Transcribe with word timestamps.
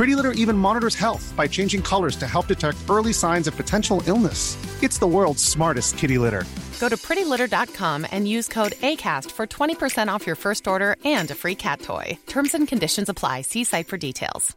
Pretty 0.00 0.16
Litter 0.16 0.32
even 0.32 0.56
monitors 0.56 0.94
health 0.94 1.30
by 1.36 1.46
changing 1.46 1.82
colors 1.82 2.16
to 2.16 2.26
help 2.26 2.46
detect 2.46 2.78
early 2.88 3.12
signs 3.12 3.46
of 3.46 3.54
potential 3.54 4.02
illness. 4.06 4.56
It's 4.82 4.98
the 4.98 5.06
world's 5.06 5.44
smartest 5.44 5.98
kitty 5.98 6.16
litter. 6.16 6.44
Go 6.80 6.88
to 6.88 6.96
prettylitter.com 6.96 8.06
and 8.10 8.26
use 8.26 8.48
code 8.48 8.72
ACAST 8.80 9.30
for 9.30 9.46
20% 9.46 10.08
off 10.08 10.26
your 10.26 10.36
first 10.36 10.66
order 10.66 10.96
and 11.04 11.30
a 11.30 11.34
free 11.34 11.54
cat 11.54 11.82
toy. 11.82 12.18
Terms 12.26 12.54
and 12.54 12.66
conditions 12.66 13.10
apply. 13.10 13.42
See 13.42 13.62
site 13.64 13.88
for 13.88 13.98
details. 13.98 14.56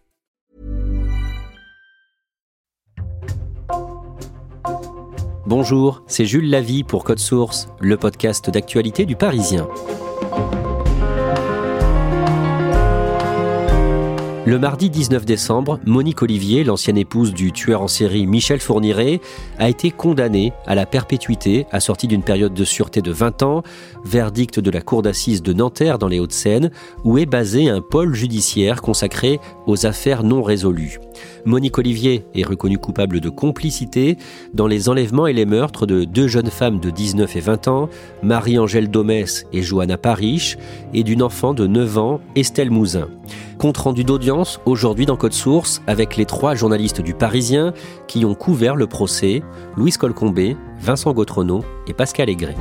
Bonjour, 5.45 6.03
c'est 6.07 6.25
Jules 6.25 6.49
Lavie 6.49 6.85
pour 6.85 7.03
Code 7.03 7.19
Source, 7.19 7.67
le 7.81 7.97
podcast 7.97 8.49
d'actualité 8.49 9.05
du 9.05 9.17
Parisien. 9.17 9.67
Le 14.45 14.59
mardi 14.59 14.89
19 14.89 15.23
décembre, 15.23 15.79
Monique 15.85 16.21
Olivier, 16.21 16.65
l'ancienne 16.65 16.97
épouse 16.97 17.33
du 17.33 17.53
tueur 17.53 17.81
en 17.81 17.87
série 17.87 18.27
Michel 18.27 18.59
Fourniret, 18.59 19.21
a 19.57 19.69
été 19.69 19.89
condamnée 19.89 20.51
à 20.67 20.75
la 20.75 20.85
perpétuité 20.85 21.65
assortie 21.71 22.07
d'une 22.07 22.23
période 22.23 22.53
de 22.53 22.65
sûreté 22.65 23.01
de 23.01 23.13
20 23.13 23.41
ans, 23.43 23.63
verdict 24.03 24.59
de 24.59 24.69
la 24.69 24.81
cour 24.81 25.01
d'assises 25.01 25.43
de 25.43 25.53
Nanterre 25.53 25.97
dans 25.97 26.09
les 26.09 26.19
Hauts-de-Seine, 26.19 26.71
où 27.05 27.17
est 27.17 27.25
basé 27.25 27.69
un 27.69 27.79
pôle 27.79 28.15
judiciaire 28.15 28.81
consacré 28.81 29.39
aux 29.65 29.85
affaires 29.85 30.23
non 30.23 30.43
résolues. 30.43 30.99
Monique 31.45 31.77
Olivier 31.77 32.25
est 32.33 32.45
reconnue 32.45 32.77
coupable 32.77 33.19
de 33.19 33.29
complicité 33.29 34.17
dans 34.53 34.67
les 34.67 34.87
enlèvements 34.87 35.27
et 35.27 35.33
les 35.33 35.45
meurtres 35.45 35.85
de 35.85 36.05
deux 36.05 36.27
jeunes 36.27 36.49
femmes 36.49 36.79
de 36.79 36.89
19 36.89 37.35
et 37.35 37.39
20 37.41 37.67
ans, 37.67 37.89
Marie-Angèle 38.21 38.89
Domès 38.89 39.45
et 39.51 39.61
Johanna 39.61 39.97
Parish, 39.97 40.57
et 40.93 41.03
d'une 41.03 41.21
enfant 41.21 41.53
de 41.53 41.67
9 41.67 41.97
ans, 41.97 42.21
Estelle 42.35 42.71
Mouzin. 42.71 43.09
Compte 43.57 43.77
rendu 43.77 44.03
d'audience 44.03 44.61
aujourd'hui 44.65 45.05
dans 45.05 45.17
Code 45.17 45.33
Source 45.33 45.81
avec 45.85 46.17
les 46.17 46.25
trois 46.25 46.55
journalistes 46.55 47.01
du 47.01 47.13
Parisien 47.13 47.73
qui 48.07 48.25
ont 48.25 48.35
couvert 48.35 48.75
le 48.75 48.87
procès, 48.87 49.43
Louise 49.75 49.97
Colcombé, 49.97 50.55
Vincent 50.79 51.13
Gautronot 51.13 51.63
et 51.87 51.93
Pascal 51.93 52.29
Aigret. 52.29 52.55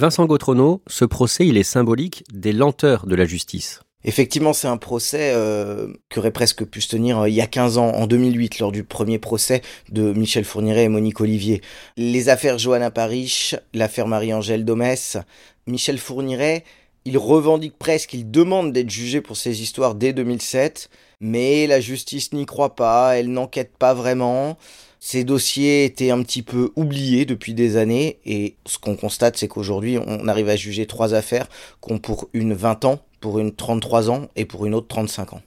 Vincent 0.00 0.24
Gautronot, 0.24 0.80
ce 0.86 1.04
procès, 1.04 1.46
il 1.46 1.58
est 1.58 1.62
symbolique 1.62 2.24
des 2.32 2.54
lenteurs 2.54 3.04
de 3.04 3.14
la 3.14 3.26
justice. 3.26 3.80
Effectivement, 4.02 4.54
c'est 4.54 4.66
un 4.66 4.78
procès 4.78 5.32
euh, 5.34 5.88
qui 6.08 6.18
aurait 6.18 6.30
presque 6.30 6.64
pu 6.64 6.80
se 6.80 6.88
tenir 6.88 7.18
euh, 7.18 7.28
il 7.28 7.34
y 7.34 7.42
a 7.42 7.46
15 7.46 7.76
ans, 7.76 7.90
en 7.90 8.06
2008, 8.06 8.60
lors 8.60 8.72
du 8.72 8.82
premier 8.82 9.18
procès 9.18 9.60
de 9.90 10.14
Michel 10.14 10.46
Fourniret 10.46 10.84
et 10.84 10.88
Monique 10.88 11.20
Olivier. 11.20 11.60
Les 11.98 12.30
affaires 12.30 12.56
Johanna 12.56 12.90
Parish, 12.90 13.54
l'affaire 13.74 14.06
Marie-Angèle 14.06 14.64
Domès, 14.64 15.18
Michel 15.66 15.98
Fourniret, 15.98 16.64
il 17.04 17.18
revendique 17.18 17.78
presque, 17.78 18.14
il 18.14 18.30
demande 18.30 18.72
d'être 18.72 18.88
jugé 18.88 19.20
pour 19.20 19.36
ces 19.36 19.60
histoires 19.60 19.94
dès 19.94 20.14
2007, 20.14 20.88
mais 21.20 21.66
la 21.66 21.80
justice 21.80 22.32
n'y 22.32 22.46
croit 22.46 22.74
pas, 22.74 23.18
elle 23.18 23.30
n'enquête 23.30 23.76
pas 23.78 23.92
vraiment. 23.92 24.56
Ces 25.02 25.24
dossiers 25.24 25.86
étaient 25.86 26.10
un 26.10 26.22
petit 26.22 26.42
peu 26.42 26.72
oubliés 26.76 27.24
depuis 27.24 27.54
des 27.54 27.78
années 27.78 28.18
et 28.26 28.54
ce 28.66 28.78
qu'on 28.78 28.96
constate 28.96 29.38
c'est 29.38 29.48
qu'aujourd'hui 29.48 29.96
on 29.96 30.28
arrive 30.28 30.50
à 30.50 30.56
juger 30.56 30.84
trois 30.84 31.14
affaires 31.14 31.48
qui 31.82 31.90
ont 31.90 31.98
pour 31.98 32.28
une 32.34 32.52
20 32.52 32.84
ans, 32.84 32.98
pour 33.18 33.38
une 33.38 33.50
33 33.50 34.10
ans 34.10 34.28
et 34.36 34.44
pour 34.44 34.66
une 34.66 34.74
autre 34.74 34.88
35 34.88 35.32
ans. 35.32 35.40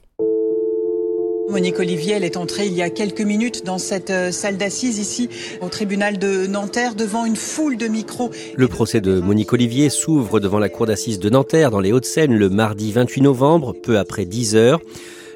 Monique 1.48 1.78
Olivier, 1.78 2.14
elle 2.14 2.24
est 2.24 2.36
entrée 2.36 2.66
il 2.66 2.72
y 2.72 2.82
a 2.82 2.90
quelques 2.90 3.20
minutes 3.20 3.64
dans 3.64 3.78
cette 3.78 4.10
euh, 4.10 4.32
salle 4.32 4.56
d'assises 4.56 4.98
ici 4.98 5.28
au 5.60 5.68
tribunal 5.68 6.18
de 6.18 6.48
Nanterre 6.48 6.96
devant 6.96 7.24
une 7.24 7.36
foule 7.36 7.76
de 7.76 7.86
micros. 7.86 8.30
Le 8.56 8.66
procès 8.66 9.00
de 9.00 9.20
Monique 9.20 9.52
Olivier 9.52 9.88
s'ouvre 9.88 10.40
devant 10.40 10.58
la 10.58 10.68
cour 10.68 10.86
d'assises 10.86 11.20
de 11.20 11.30
Nanterre 11.30 11.70
dans 11.70 11.80
les 11.80 11.92
Hauts-de-Seine 11.92 12.34
le 12.34 12.48
mardi 12.48 12.90
28 12.90 13.20
novembre, 13.20 13.72
peu 13.72 13.98
après 13.98 14.24
10 14.24 14.56
heures. 14.56 14.80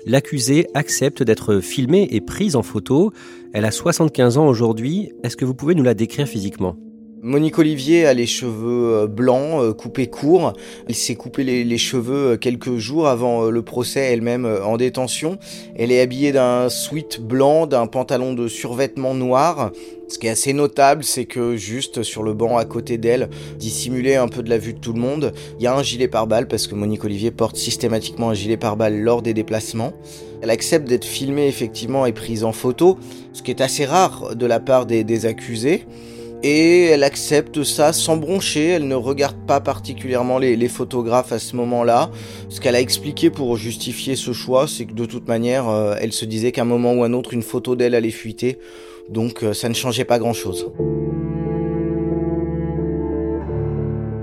L'accusée 0.09 0.67
accepte 0.73 1.23
d'être 1.23 1.61
filmée 1.61 2.09
et 2.11 2.23
prise 2.23 2.57
en 2.57 2.63
photo. 2.63 3.13
Elle 3.53 3.67
a 3.67 3.71
75 3.71 4.39
ans 4.39 4.47
aujourd'hui. 4.47 5.13
Est-ce 5.23 5.37
que 5.37 5.45
vous 5.45 5.55
pouvez 5.55 5.75
nous 5.75 5.85
la 5.85 5.93
décrire 5.93 6.27
physiquement? 6.27 6.77
Monique 7.21 7.59
Olivier 7.59 8.06
a 8.06 8.15
les 8.15 8.27
cheveux 8.27 8.95
euh, 8.95 9.06
blancs, 9.09 9.61
euh, 9.61 9.73
coupés 9.73 10.06
courts. 10.06 10.53
Elle 10.89 10.95
s'est 10.95 11.17
coupé 11.17 11.43
les, 11.43 11.79
cheveux 11.79 12.33
euh, 12.33 12.37
quelques 12.37 12.77
jours 12.77 13.09
avant 13.09 13.51
le 13.51 13.62
procès 13.62 14.01
elle-même 14.01 14.47
en 14.47 14.77
détention. 14.77 15.37
Elle 15.75 15.91
est 15.91 16.01
habillée 16.01 16.31
d'un 16.31 16.69
sweat 16.69 17.21
blanc, 17.21 17.67
d'un 17.67 17.89
pantalon 17.89 18.34
de 18.34 18.47
survêtement 18.47 19.15
noir. 19.15 19.73
Ce 20.07 20.19
qui 20.19 20.28
est 20.28 20.31
assez 20.31 20.53
notable, 20.53 21.03
c'est 21.03 21.25
que 21.25 21.57
juste 21.57 22.05
sur 22.05 22.23
le 22.23 22.34
banc 22.34 22.57
à 22.57 22.65
côté 22.65 22.99
d'elle, 22.99 23.28
dissimulé 23.59 24.15
un 24.15 24.28
peu 24.28 24.45
de 24.45 24.49
la 24.49 24.59
vue 24.59 24.73
de 24.73 24.78
tout 24.78 24.93
le 24.93 25.01
monde, 25.01 25.33
il 25.59 25.65
y 25.65 25.67
a 25.67 25.75
un 25.75 25.83
gilet 25.83 26.09
pare-balles 26.09 26.47
parce 26.47 26.69
que 26.69 26.77
Monique 26.77 27.05
Olivier 27.05 27.33
porte 27.33 27.57
systématiquement 27.57 28.31
un 28.31 28.34
gilet 28.34 28.57
pare-balles 28.57 28.97
lors 28.97 29.23
des 29.23 29.34
déplacements. 29.34 29.93
Elle 30.41 30.51
accepte 30.51 30.87
d'être 30.89 31.05
filmée 31.05 31.49
effectivement 31.49 32.07
et 32.07 32.12
prise 32.12 32.45
en 32.45 32.53
photo, 32.53 32.97
ce 33.33 33.43
qui 33.43 33.51
est 33.51 33.61
assez 33.61 33.84
rare 33.84 34.37
de 34.37 34.47
la 34.47 34.61
part 34.61 34.87
des 34.87 35.27
accusés 35.27 35.84
et 36.43 36.84
elle 36.84 37.03
accepte 37.03 37.65
ça 37.65 37.93
sans 37.93 38.16
broncher, 38.16 38.66
elle 38.69 38.87
ne 38.87 38.94
regarde 38.94 39.37
pas 39.47 39.60
particulièrement 39.60 40.38
les, 40.38 40.69
photographes 40.69 41.32
à 41.32 41.38
ce 41.38 41.56
moment-là. 41.56 42.10
Ce 42.49 42.60
qu'elle 42.60 42.76
a 42.76 42.81
expliqué 42.81 43.31
pour 43.31 43.56
justifier 43.56 44.16
ce 44.16 44.32
choix, 44.32 44.69
c'est 44.69 44.87
que 44.87 44.93
de 44.93 45.06
toute 45.06 45.27
manière, 45.27 45.69
euh, 45.69 45.97
elle 46.00 46.12
se 46.12 46.25
disait 46.25 46.53
qu'à 46.53 46.62
un 46.62 46.66
moment 46.66 46.93
ou 46.93 47.03
un 47.03 47.12
autre, 47.12 47.34
une 47.34 47.43
photo 47.43 47.75
d'elle 47.75 47.94
allait 47.94 48.10
fuiter, 48.10 48.59
donc 49.09 49.43
euh, 49.43 49.53
ça 49.53 49.69
ne 49.69 49.75
changeait 49.75 50.04
pas 50.04 50.19
grand-chose. 50.19 50.71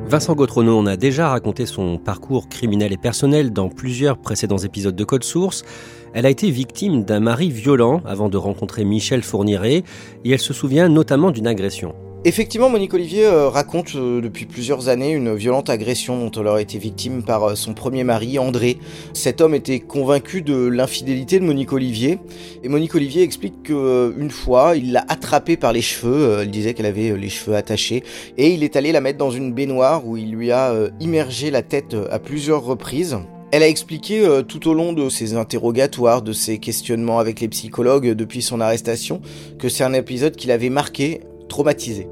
Vincent 0.07 0.35
Gautronot, 0.35 0.77
on 0.77 0.85
a 0.85 0.97
déjà 0.97 1.29
raconté 1.29 1.65
son 1.65 1.97
parcours 1.97 2.47
criminel 2.47 2.93
et 2.93 2.97
personnel 2.97 3.51
dans 3.51 3.69
plusieurs 3.69 4.19
précédents 4.19 4.59
épisodes 4.59 4.95
de 4.95 5.03
Code 5.03 5.23
Source. 5.23 5.65
Elle 6.13 6.27
a 6.27 6.29
été 6.29 6.51
victime 6.51 7.03
d'un 7.03 7.19
mari 7.19 7.49
violent 7.49 8.01
avant 8.05 8.29
de 8.29 8.37
rencontrer 8.37 8.85
Michel 8.85 9.23
Fourniret 9.23 9.83
et 10.23 10.31
elle 10.31 10.39
se 10.39 10.53
souvient 10.53 10.89
notamment 10.89 11.31
d'une 11.31 11.47
agression. 11.47 11.95
Effectivement, 12.27 12.71
Monique 12.71 12.95
Olivier 12.95 13.27
euh, 13.27 13.49
raconte 13.49 13.93
euh, 13.95 14.19
depuis 14.19 14.45
plusieurs 14.45 14.89
années 14.89 15.11
une 15.11 15.35
violente 15.35 15.69
agression 15.69 16.17
dont 16.17 16.31
elle 16.41 16.47
aurait 16.47 16.63
été 16.63 16.79
victime 16.79 17.21
par 17.21 17.43
euh, 17.43 17.53
son 17.53 17.75
premier 17.75 18.03
mari, 18.03 18.39
André. 18.39 18.79
Cet 19.13 19.41
homme 19.41 19.53
était 19.53 19.79
convaincu 19.79 20.41
de 20.41 20.55
l'infidélité 20.55 21.39
de 21.39 21.45
Monique 21.45 21.71
Olivier. 21.71 22.17
Et 22.63 22.67
Monique 22.67 22.95
Olivier 22.95 23.21
explique 23.21 23.61
qu'une 23.61 24.31
fois, 24.31 24.75
il 24.75 24.91
l'a 24.91 25.05
attrapée 25.07 25.55
par 25.55 25.71
les 25.71 25.83
cheveux. 25.83 26.39
Elle 26.41 26.49
disait 26.49 26.73
qu'elle 26.73 26.87
avait 26.87 27.15
les 27.15 27.29
cheveux 27.29 27.55
attachés. 27.55 28.03
Et 28.39 28.49
il 28.55 28.63
est 28.63 28.75
allé 28.75 28.91
la 28.91 29.01
mettre 29.01 29.19
dans 29.19 29.29
une 29.29 29.53
baignoire 29.53 30.07
où 30.07 30.17
il 30.17 30.31
lui 30.31 30.51
a 30.51 30.73
immergé 30.99 31.51
la 31.51 31.61
tête 31.61 31.95
à 32.09 32.17
plusieurs 32.17 32.63
reprises. 32.63 33.19
Elle 33.51 33.61
a 33.61 33.67
expliqué 33.67 34.27
tout 34.47 34.67
au 34.67 34.73
long 34.73 34.93
de 34.93 35.09
ses 35.09 35.35
interrogatoires, 35.35 36.23
de 36.23 36.33
ses 36.33 36.57
questionnements 36.57 37.19
avec 37.19 37.39
les 37.39 37.49
psychologues 37.49 38.13
depuis 38.13 38.41
son 38.41 38.61
arrestation, 38.61 39.21
que 39.59 39.69
c'est 39.69 39.83
un 39.83 39.93
épisode 39.93 40.35
qui 40.35 40.47
l'avait 40.47 40.69
marqué, 40.71 41.21
traumatisé. 41.49 42.07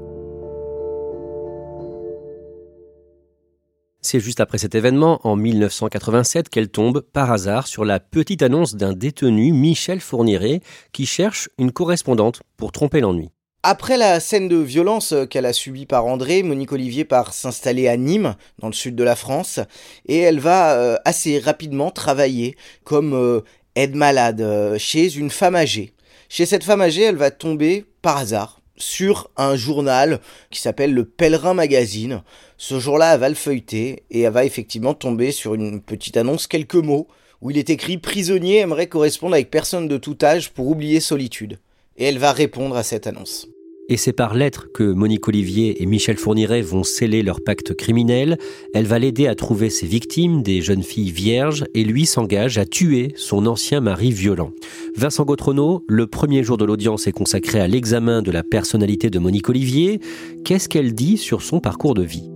C'est 4.06 4.20
juste 4.20 4.40
après 4.40 4.58
cet 4.58 4.74
événement, 4.74 5.18
en 5.26 5.34
1987, 5.34 6.50
qu'elle 6.50 6.68
tombe 6.68 7.00
par 7.00 7.32
hasard 7.32 7.66
sur 7.66 7.86
la 7.86 8.00
petite 8.00 8.42
annonce 8.42 8.74
d'un 8.74 8.92
détenu, 8.92 9.50
Michel 9.50 9.98
Fourniret, 9.98 10.60
qui 10.92 11.06
cherche 11.06 11.48
une 11.56 11.72
correspondante 11.72 12.42
pour 12.58 12.70
tromper 12.70 13.00
l'ennui. 13.00 13.30
Après 13.62 13.96
la 13.96 14.20
scène 14.20 14.46
de 14.46 14.58
violence 14.58 15.14
qu'elle 15.30 15.46
a 15.46 15.54
subie 15.54 15.86
par 15.86 16.04
André, 16.04 16.42
Monique 16.42 16.72
Olivier 16.72 17.06
part 17.06 17.32
s'installer 17.32 17.88
à 17.88 17.96
Nîmes, 17.96 18.34
dans 18.58 18.66
le 18.66 18.74
sud 18.74 18.94
de 18.94 19.04
la 19.04 19.16
France, 19.16 19.58
et 20.06 20.18
elle 20.18 20.38
va 20.38 20.74
euh, 20.74 20.96
assez 21.06 21.38
rapidement 21.38 21.90
travailler 21.90 22.56
comme 22.84 23.14
euh, 23.14 23.40
aide-malade 23.74 24.42
euh, 24.42 24.76
chez 24.76 25.16
une 25.16 25.30
femme 25.30 25.56
âgée. 25.56 25.94
Chez 26.28 26.44
cette 26.44 26.64
femme 26.64 26.82
âgée, 26.82 27.04
elle 27.04 27.16
va 27.16 27.30
tomber 27.30 27.86
par 28.02 28.18
hasard 28.18 28.60
sur 28.76 29.30
un 29.36 29.56
journal 29.56 30.20
qui 30.50 30.60
s'appelle 30.60 30.92
le 30.92 31.04
Pèlerin 31.04 31.54
Magazine. 31.54 32.22
Ce 32.66 32.80
jour-là, 32.80 33.12
elle 33.12 33.20
va 33.20 33.28
le 33.28 33.34
feuilleter 33.34 34.04
et 34.10 34.20
elle 34.20 34.32
va 34.32 34.46
effectivement 34.46 34.94
tomber 34.94 35.32
sur 35.32 35.52
une 35.52 35.82
petite 35.82 36.16
annonce, 36.16 36.46
quelques 36.46 36.76
mots, 36.76 37.08
où 37.42 37.50
il 37.50 37.58
est 37.58 37.68
écrit 37.68 37.98
Prisonnier 37.98 38.60
aimerait 38.60 38.86
correspondre 38.86 39.34
avec 39.34 39.50
personne 39.50 39.86
de 39.86 39.98
tout 39.98 40.16
âge 40.22 40.50
pour 40.50 40.68
oublier 40.68 41.00
solitude. 41.00 41.58
Et 41.98 42.04
elle 42.04 42.16
va 42.16 42.32
répondre 42.32 42.74
à 42.74 42.82
cette 42.82 43.06
annonce. 43.06 43.46
Et 43.90 43.98
c'est 43.98 44.14
par 44.14 44.32
lettre 44.34 44.68
que 44.72 44.82
Monique 44.82 45.28
Olivier 45.28 45.82
et 45.82 45.84
Michel 45.84 46.16
Fourniret 46.16 46.62
vont 46.62 46.84
sceller 46.84 47.22
leur 47.22 47.44
pacte 47.44 47.74
criminel. 47.74 48.38
Elle 48.72 48.86
va 48.86 48.98
l'aider 48.98 49.26
à 49.26 49.34
trouver 49.34 49.68
ses 49.68 49.86
victimes, 49.86 50.42
des 50.42 50.62
jeunes 50.62 50.82
filles 50.82 51.10
vierges, 51.10 51.66
et 51.74 51.84
lui 51.84 52.06
s'engage 52.06 52.56
à 52.56 52.64
tuer 52.64 53.12
son 53.14 53.44
ancien 53.44 53.82
mari 53.82 54.10
violent. 54.10 54.52
Vincent 54.96 55.26
Gautrono, 55.26 55.84
le 55.86 56.06
premier 56.06 56.42
jour 56.42 56.56
de 56.56 56.64
l'audience 56.64 57.06
est 57.06 57.12
consacré 57.12 57.60
à 57.60 57.68
l'examen 57.68 58.22
de 58.22 58.30
la 58.30 58.42
personnalité 58.42 59.10
de 59.10 59.18
Monique 59.18 59.50
Olivier. 59.50 60.00
Qu'est-ce 60.46 60.70
qu'elle 60.70 60.94
dit 60.94 61.18
sur 61.18 61.42
son 61.42 61.60
parcours 61.60 61.92
de 61.92 62.02
vie? 62.02 62.33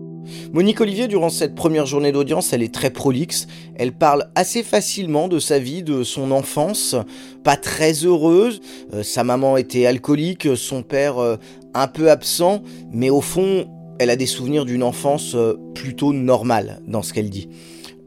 Monique 0.53 0.81
Olivier, 0.81 1.09
durant 1.09 1.29
cette 1.29 1.55
première 1.55 1.87
journée 1.87 2.13
d'audience, 2.13 2.53
elle 2.53 2.63
est 2.63 2.73
très 2.73 2.91
prolixe. 2.91 3.47
Elle 3.77 3.93
parle 3.93 4.29
assez 4.35 4.63
facilement 4.63 5.29
de 5.29 5.39
sa 5.39 5.59
vie, 5.59 5.83
de 5.83 6.03
son 6.03 6.31
enfance, 6.31 6.97
pas 7.45 7.57
très 7.57 7.93
heureuse. 8.05 8.61
Euh, 8.95 9.03
sa 9.03 9.25
maman 9.25 9.57
était 9.57 9.87
alcoolique, 9.87 10.57
son 10.57 10.83
père 10.83 11.19
euh, 11.19 11.37
un 11.75 11.87
peu 11.87 12.11
absent, 12.11 12.63
mais 12.93 13.11
au 13.11 13.21
fond, 13.21 13.67
elle 13.99 14.11
a 14.11 14.17
des 14.17 14.27
souvenirs 14.27 14.65
d'une 14.65 14.83
enfance 14.83 15.35
euh, 15.35 15.55
plutôt 15.75 16.13
normale 16.13 16.81
dans 16.87 17.03
ce 17.03 17.13
qu'elle 17.13 17.31
dit. 17.31 17.49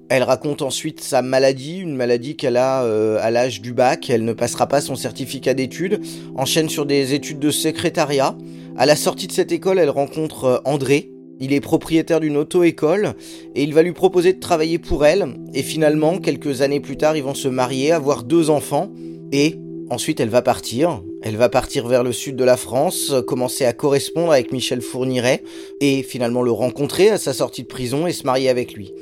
Elle 0.10 0.24
raconte 0.24 0.62
ensuite 0.62 1.00
sa 1.00 1.22
maladie, 1.22 1.78
une 1.78 1.96
maladie 1.96 2.36
qu'elle 2.36 2.58
a 2.58 2.82
à 2.82 3.32
l'âge 3.32 3.62
du 3.62 3.72
bac. 3.72 4.10
Elle 4.10 4.26
ne 4.26 4.34
passera 4.34 4.68
pas 4.68 4.82
son 4.82 4.96
certificat 4.96 5.54
d'études, 5.54 6.02
enchaîne 6.36 6.68
sur 6.68 6.86
des 6.86 7.14
études 7.14 7.40
de 7.40 7.50
secrétariat. 7.50 8.36
À 8.76 8.86
la 8.86 8.98
sortie 8.98 9.28
de 9.28 9.32
cette 9.32 9.54
école, 9.54 9.80
elle 9.80 9.90
rencontre 9.90 10.62
André, 10.66 11.12
il 11.42 11.54
est 11.54 11.60
propriétaire 11.60 12.20
d'une 12.20 12.38
auto-école 12.38 13.16
et 13.56 13.64
il 13.64 13.74
va 13.74 13.82
lui 13.82 13.94
proposer 13.94 14.32
de 14.32 14.40
travailler 14.40 14.78
pour 14.78 15.06
elle. 15.06 15.26
Et 15.56 15.64
finalement, 15.64 16.20
quelques 16.20 16.62
années 16.62 16.80
plus 16.80 16.98
tard, 16.98 17.18
ils 17.18 17.24
vont 17.24 17.34
se 17.34 17.48
marier, 17.48 17.92
avoir 17.92 18.24
deux 18.24 18.52
enfants. 18.52 18.92
Et 19.32 19.56
ensuite, 19.90 20.20
elle 20.20 20.30
va 20.30 20.44
partir. 20.44 21.02
Elle 21.24 21.38
va 21.38 21.50
partir 21.50 21.88
vers 21.88 22.04
le 22.04 22.12
sud 22.12 22.36
de 22.36 22.44
la 22.44 22.58
France, 22.58 23.14
commencer 23.26 23.66
à 23.66 23.74
correspondre 23.74 24.32
avec 24.32 24.52
Michel 24.52 24.82
Fourniret 24.82 25.44
et 25.82 26.04
finalement 26.04 26.44
le 26.44 26.52
rencontrer 26.52 27.10
à 27.10 27.18
sa 27.18 27.34
sortie 27.34 27.64
de 27.64 27.68
prison 27.68 28.06
et 28.06 28.14
se 28.14 28.24
marier 28.24 28.50
avec 28.50 28.74
lui. 28.74 28.94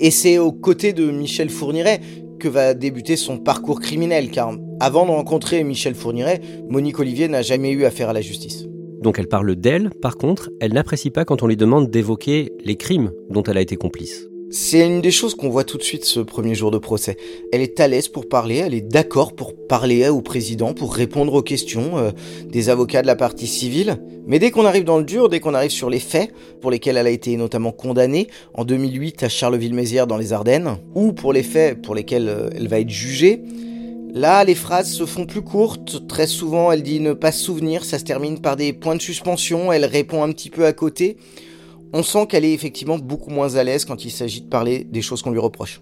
Et 0.00 0.10
c'est 0.10 0.38
aux 0.38 0.52
côtés 0.52 0.92
de 0.92 1.08
Michel 1.10 1.50
Fourniret 1.50 2.00
que 2.40 2.48
va 2.48 2.74
débuter 2.74 3.16
son 3.16 3.38
parcours 3.38 3.80
criminel, 3.80 4.30
car 4.30 4.56
avant 4.80 5.06
de 5.06 5.10
rencontrer 5.10 5.62
Michel 5.62 5.94
Fourniret, 5.94 6.40
Monique 6.68 6.98
Olivier 6.98 7.28
n'a 7.28 7.42
jamais 7.42 7.70
eu 7.70 7.84
affaire 7.84 8.08
à 8.08 8.12
la 8.12 8.22
justice. 8.22 8.64
Donc 9.00 9.18
elle 9.18 9.28
parle 9.28 9.56
d'elle, 9.56 9.90
par 10.02 10.16
contre, 10.16 10.50
elle 10.60 10.74
n'apprécie 10.74 11.10
pas 11.10 11.24
quand 11.24 11.42
on 11.42 11.46
lui 11.46 11.56
demande 11.56 11.90
d'évoquer 11.90 12.52
les 12.64 12.76
crimes 12.76 13.12
dont 13.30 13.42
elle 13.42 13.56
a 13.56 13.62
été 13.62 13.76
complice. 13.76 14.26
C'est 14.52 14.84
une 14.84 15.00
des 15.00 15.12
choses 15.12 15.36
qu'on 15.36 15.48
voit 15.48 15.62
tout 15.62 15.78
de 15.78 15.82
suite 15.84 16.04
ce 16.04 16.18
premier 16.18 16.56
jour 16.56 16.72
de 16.72 16.78
procès. 16.78 17.16
Elle 17.52 17.60
est 17.60 17.78
à 17.78 17.86
l'aise 17.86 18.08
pour 18.08 18.28
parler, 18.28 18.56
elle 18.56 18.74
est 18.74 18.80
d'accord 18.80 19.36
pour 19.36 19.54
parler 19.54 20.08
au 20.08 20.22
président, 20.22 20.74
pour 20.74 20.92
répondre 20.92 21.34
aux 21.34 21.42
questions 21.42 21.98
euh, 21.98 22.10
des 22.48 22.68
avocats 22.68 23.00
de 23.00 23.06
la 23.06 23.14
partie 23.14 23.46
civile. 23.46 23.98
Mais 24.26 24.40
dès 24.40 24.50
qu'on 24.50 24.64
arrive 24.64 24.82
dans 24.82 24.98
le 24.98 25.04
dur, 25.04 25.28
dès 25.28 25.38
qu'on 25.38 25.54
arrive 25.54 25.70
sur 25.70 25.88
les 25.88 26.00
faits, 26.00 26.32
pour 26.60 26.72
lesquels 26.72 26.96
elle 26.96 27.06
a 27.06 27.10
été 27.10 27.36
notamment 27.36 27.70
condamnée 27.70 28.26
en 28.52 28.64
2008 28.64 29.22
à 29.22 29.28
Charleville-Mézières 29.28 30.08
dans 30.08 30.18
les 30.18 30.32
Ardennes, 30.32 30.78
ou 30.96 31.12
pour 31.12 31.32
les 31.32 31.44
faits 31.44 31.80
pour 31.80 31.94
lesquels 31.94 32.28
euh, 32.28 32.50
elle 32.52 32.66
va 32.66 32.80
être 32.80 32.90
jugée, 32.90 33.42
Là, 34.12 34.42
les 34.44 34.54
phrases 34.54 34.90
se 34.92 35.06
font 35.06 35.24
plus 35.24 35.42
courtes. 35.42 36.06
Très 36.08 36.26
souvent, 36.26 36.72
elle 36.72 36.82
dit 36.82 37.00
ne 37.00 37.12
pas 37.12 37.32
se 37.32 37.44
souvenir. 37.44 37.84
Ça 37.84 37.98
se 37.98 38.04
termine 38.04 38.40
par 38.40 38.56
des 38.56 38.72
points 38.72 38.96
de 38.96 39.02
suspension. 39.02 39.72
Elle 39.72 39.84
répond 39.84 40.22
un 40.22 40.32
petit 40.32 40.50
peu 40.50 40.66
à 40.66 40.72
côté. 40.72 41.16
On 41.92 42.02
sent 42.02 42.26
qu'elle 42.26 42.44
est 42.44 42.52
effectivement 42.52 42.98
beaucoup 42.98 43.30
moins 43.30 43.54
à 43.54 43.64
l'aise 43.64 43.84
quand 43.84 44.04
il 44.04 44.10
s'agit 44.10 44.42
de 44.42 44.48
parler 44.48 44.84
des 44.84 45.02
choses 45.02 45.22
qu'on 45.22 45.30
lui 45.30 45.38
reproche. 45.38 45.80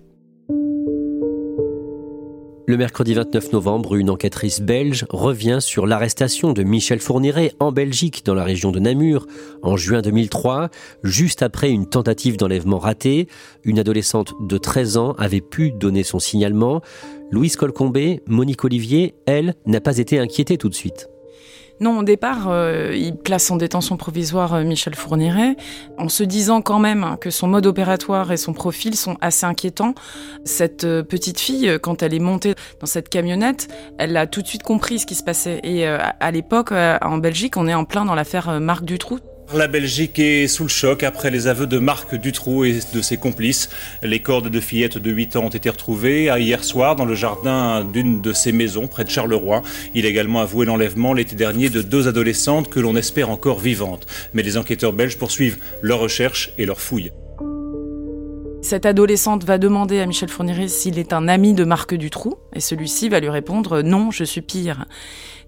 Le 2.69 2.77
mercredi 2.77 3.15
29 3.15 3.55
novembre, 3.55 3.97
une 3.97 4.11
enquêtrice 4.11 4.61
belge 4.61 5.07
revient 5.09 5.57
sur 5.59 5.87
l'arrestation 5.87 6.53
de 6.53 6.63
Michel 6.63 7.01
Fourniret 7.01 7.55
en 7.61 7.73
Belgique, 7.73 8.27
dans 8.27 8.35
la 8.35 8.45
région 8.45 8.73
de 8.73 8.79
Namur, 8.79 9.27
en 9.63 9.79
juin 9.79 10.03
2003, 10.03 10.69
juste 11.03 11.43
après 11.43 11.71
une 11.71 11.89
tentative 11.89 12.37
d'enlèvement 12.37 12.79
ratée. 12.79 13.27
Une 13.65 13.79
adolescente 13.79 14.35
de 14.47 14.59
13 14.59 14.99
ans 14.99 15.13
avait 15.13 15.41
pu 15.41 15.73
donner 15.73 16.03
son 16.03 16.19
signalement. 16.19 16.83
Louise 17.31 17.57
Colcombé, 17.57 18.21
Monique 18.27 18.65
Olivier, 18.65 19.15
elle, 19.25 19.55
n'a 19.65 19.81
pas 19.81 19.97
été 19.97 20.19
inquiétée 20.19 20.59
tout 20.59 20.69
de 20.69 20.75
suite. 20.75 21.09
Non, 21.81 21.99
au 21.99 22.03
départ, 22.03 22.49
euh, 22.49 22.93
il 22.97 23.17
place 23.17 23.51
en 23.51 23.57
détention 23.57 23.97
provisoire 23.97 24.55
euh, 24.55 24.65
Michel 24.65 24.97
Fourniret, 24.97 25.57
en 25.97 26.09
se 26.09 26.25
disant 26.25 26.61
quand 26.61 26.81
même 26.81 27.17
que 27.21 27.31
son 27.31 27.47
mode 27.47 27.67
opératoire 27.67 28.33
et 28.33 28.37
son 28.37 28.53
profil 28.53 28.97
sont 28.97 29.17
assez 29.21 29.47
inquiétants. 29.47 29.95
Cette 30.45 30.85
euh, 30.85 31.05
petite 31.05 31.39
fille, 31.39 31.79
quand 31.81 32.03
elle 32.03 32.15
est 32.15 32.19
montée 32.19 32.55
dans 32.81 32.87
cette 32.87 33.09
camionnette, 33.09 33.69
elle 33.99 34.17
a 34.17 34.27
tout 34.27 34.43
de 34.43 34.47
suite 34.49 34.65
compris 34.65 34.99
ce 34.99 35.07
qui 35.07 35.15
se 35.15 35.23
passait. 35.23 35.61
Et 35.63 35.87
à 35.87 36.31
l'époque, 36.31 36.73
en 36.73 37.19
Belgique, 37.19 37.57
on 37.57 37.67
est 37.67 37.75
en 37.75 37.85
plein 37.85 38.05
dans 38.05 38.15
l'affaire 38.15 38.61
Marc 38.61 38.85
Dutroux. 38.85 39.19
La 39.55 39.67
Belgique 39.67 40.19
est 40.19 40.47
sous 40.47 40.65
le 40.65 40.69
choc 40.69 41.03
après 41.03 41.31
les 41.31 41.47
aveux 41.47 41.67
de 41.67 41.79
Marc 41.79 42.15
Dutroux 42.15 42.67
et 42.67 42.81
de 42.93 43.01
ses 43.01 43.17
complices. 43.17 43.71
Les 44.03 44.21
corps 44.21 44.43
de 44.43 44.61
fillettes 44.61 44.99
de 44.99 45.11
8 45.11 45.37
ans 45.37 45.45
ont 45.45 45.49
été 45.49 45.71
retrouvés 45.71 46.25
hier 46.39 46.63
soir 46.63 46.97
dans 46.97 47.07
le 47.07 47.15
jardin 47.15 47.83
d'une 47.83 48.21
de 48.21 48.35
ses 48.35 48.53
maisons 48.53 48.89
près 48.89 49.05
de 49.05 49.11
Charleroi. 49.11 49.63
Il 49.95 50.05
a 50.05 50.11
également 50.11 50.41
avoué 50.41 50.67
l'enlèvement 50.67 51.15
l'été 51.15 51.35
dernier 51.35 51.71
de 51.71 51.81
deux 51.81 52.09
adolescentes 52.09 52.69
que 52.69 52.79
l'on 52.79 52.95
espère 52.95 53.31
encore 53.31 53.59
vivantes. 53.59 54.07
Mais 54.35 54.43
les 54.43 54.59
enquêteurs 54.59 54.93
belges 54.93 55.17
poursuivent 55.17 55.57
leurs 55.81 56.01
recherches 56.01 56.51
et 56.59 56.67
leurs 56.67 56.83
fouilles. 56.83 57.11
Cette 58.61 58.87
adolescente 58.87 59.45
va 59.45 59.57
demander 59.57 60.01
à 60.01 60.07
Michel 60.07 60.29
Fourniret 60.29 60.69
s'il 60.69 60.99
est 60.99 61.13
un 61.13 61.29
ami 61.29 61.55
de 61.55 61.65
Marc 61.65 61.95
Dutroux, 61.95 62.35
et 62.55 62.61
celui-ci 62.61 63.09
va 63.09 63.21
lui 63.21 63.31
répondre 63.31 63.83
non, 63.83 64.11
je 64.11 64.25
suis 64.25 64.43
pire. 64.43 64.85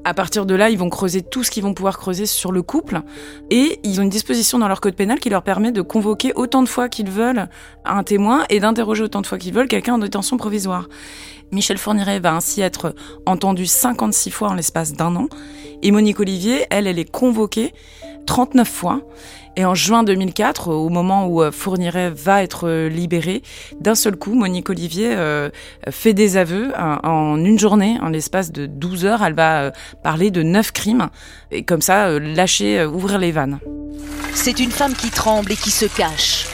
À 0.04 0.14
partir 0.14 0.46
de 0.46 0.54
là, 0.54 0.70
ils 0.70 0.78
vont 0.78 0.88
creuser 0.88 1.20
tout 1.20 1.44
ce 1.44 1.50
qu'ils 1.50 1.62
vont 1.62 1.74
pouvoir 1.74 1.98
creuser 1.98 2.24
sur 2.24 2.52
le 2.52 2.62
couple. 2.62 3.02
Et 3.50 3.80
ils 3.82 4.00
ont 4.00 4.04
une 4.04 4.08
disposition 4.08 4.58
dans 4.58 4.68
leur 4.68 4.80
code 4.80 4.94
pénal 4.94 5.18
qui 5.18 5.28
leur 5.28 5.42
permet 5.42 5.72
de 5.72 5.82
convoquer 5.82 6.32
autant 6.34 6.62
de 6.62 6.68
fois 6.68 6.88
qu'ils 6.88 7.10
veulent 7.10 7.48
un 7.84 8.02
témoin 8.02 8.44
et 8.48 8.60
d'interroger 8.60 9.02
autant 9.02 9.20
de 9.20 9.26
fois 9.26 9.36
qu'ils 9.36 9.52
veulent 9.52 9.68
quelqu'un 9.68 9.94
en 9.94 9.98
détention 9.98 10.38
provisoire. 10.38 10.88
Michel 11.52 11.76
Fourniret 11.76 12.20
va 12.20 12.34
ainsi 12.34 12.62
être 12.62 12.94
entendu 13.26 13.66
56 13.66 14.30
fois 14.30 14.48
en 14.48 14.54
l'espace 14.54 14.92
d'un 14.94 15.16
an. 15.16 15.26
Et 15.82 15.90
Monique 15.90 16.20
Olivier, 16.20 16.64
elle, 16.70 16.86
elle 16.86 16.98
est 16.98 17.10
convoquée 17.10 17.74
39 18.26 18.68
fois. 18.68 19.02
Et 19.56 19.64
en 19.64 19.74
juin 19.74 20.04
2004, 20.04 20.68
au 20.68 20.88
moment 20.88 21.26
où 21.26 21.42
euh, 21.42 21.50
Fourniret 21.50 22.10
va 22.10 22.42
être 22.42 22.68
euh, 22.68 22.88
libéré, 22.88 23.42
d'un 23.80 23.94
seul 23.94 24.16
coup, 24.16 24.34
Monique 24.34 24.70
Olivier 24.70 25.12
euh, 25.12 25.50
fait 25.90 26.14
des 26.14 26.36
aveux 26.36 26.72
en 26.78 27.36
une 27.36 27.58
journée, 27.58 27.98
en 28.00 28.08
l'espace 28.08 28.52
de 28.52 28.66
12 28.66 29.04
heures. 29.04 29.24
Elle 29.24 29.34
va 29.34 29.72
parler 30.02 30.30
de 30.30 30.42
neuf 30.42 30.72
crimes 30.72 31.08
et 31.50 31.64
comme 31.64 31.82
ça, 31.82 32.18
lâcher, 32.18 32.84
ouvrir 32.84 33.18
les 33.18 33.32
vannes. 33.32 33.58
C'est 34.34 34.60
une 34.60 34.70
femme 34.70 34.94
qui 34.94 35.10
tremble 35.10 35.52
et 35.52 35.56
qui 35.56 35.70
se 35.70 35.86
cache. 35.86 36.46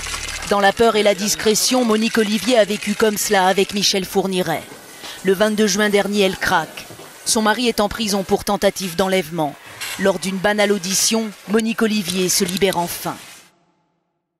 Dans 0.49 0.61
la 0.61 0.73
peur 0.73 0.97
et 0.97 1.03
la 1.03 1.15
discrétion, 1.15 1.85
Monique 1.85 2.19
Olivier 2.19 2.59
a 2.59 2.65
vécu 2.65 2.95
comme 2.95 3.19
cela 3.19 3.47
avec 3.47 3.75
Michel 3.75 4.05
Fourniret. 4.05 4.63
Le 5.25 5.35
22 5.35 5.67
juin 5.67 5.89
dernier, 5.91 6.23
elle 6.23 6.37
craque. 6.37 6.87
Son 7.25 7.43
mari 7.43 7.69
est 7.69 7.81
en 7.81 7.89
prison 7.89 8.23
pour 8.23 8.45
tentative 8.45 8.97
d'enlèvement. 8.97 9.55
Lors 9.99 10.19
d'une 10.19 10.37
banale 10.37 10.73
audition, 10.73 11.31
Monique 11.51 11.81
Olivier 11.81 12.29
se 12.29 12.45
libère 12.45 12.77
enfin. 12.77 13.17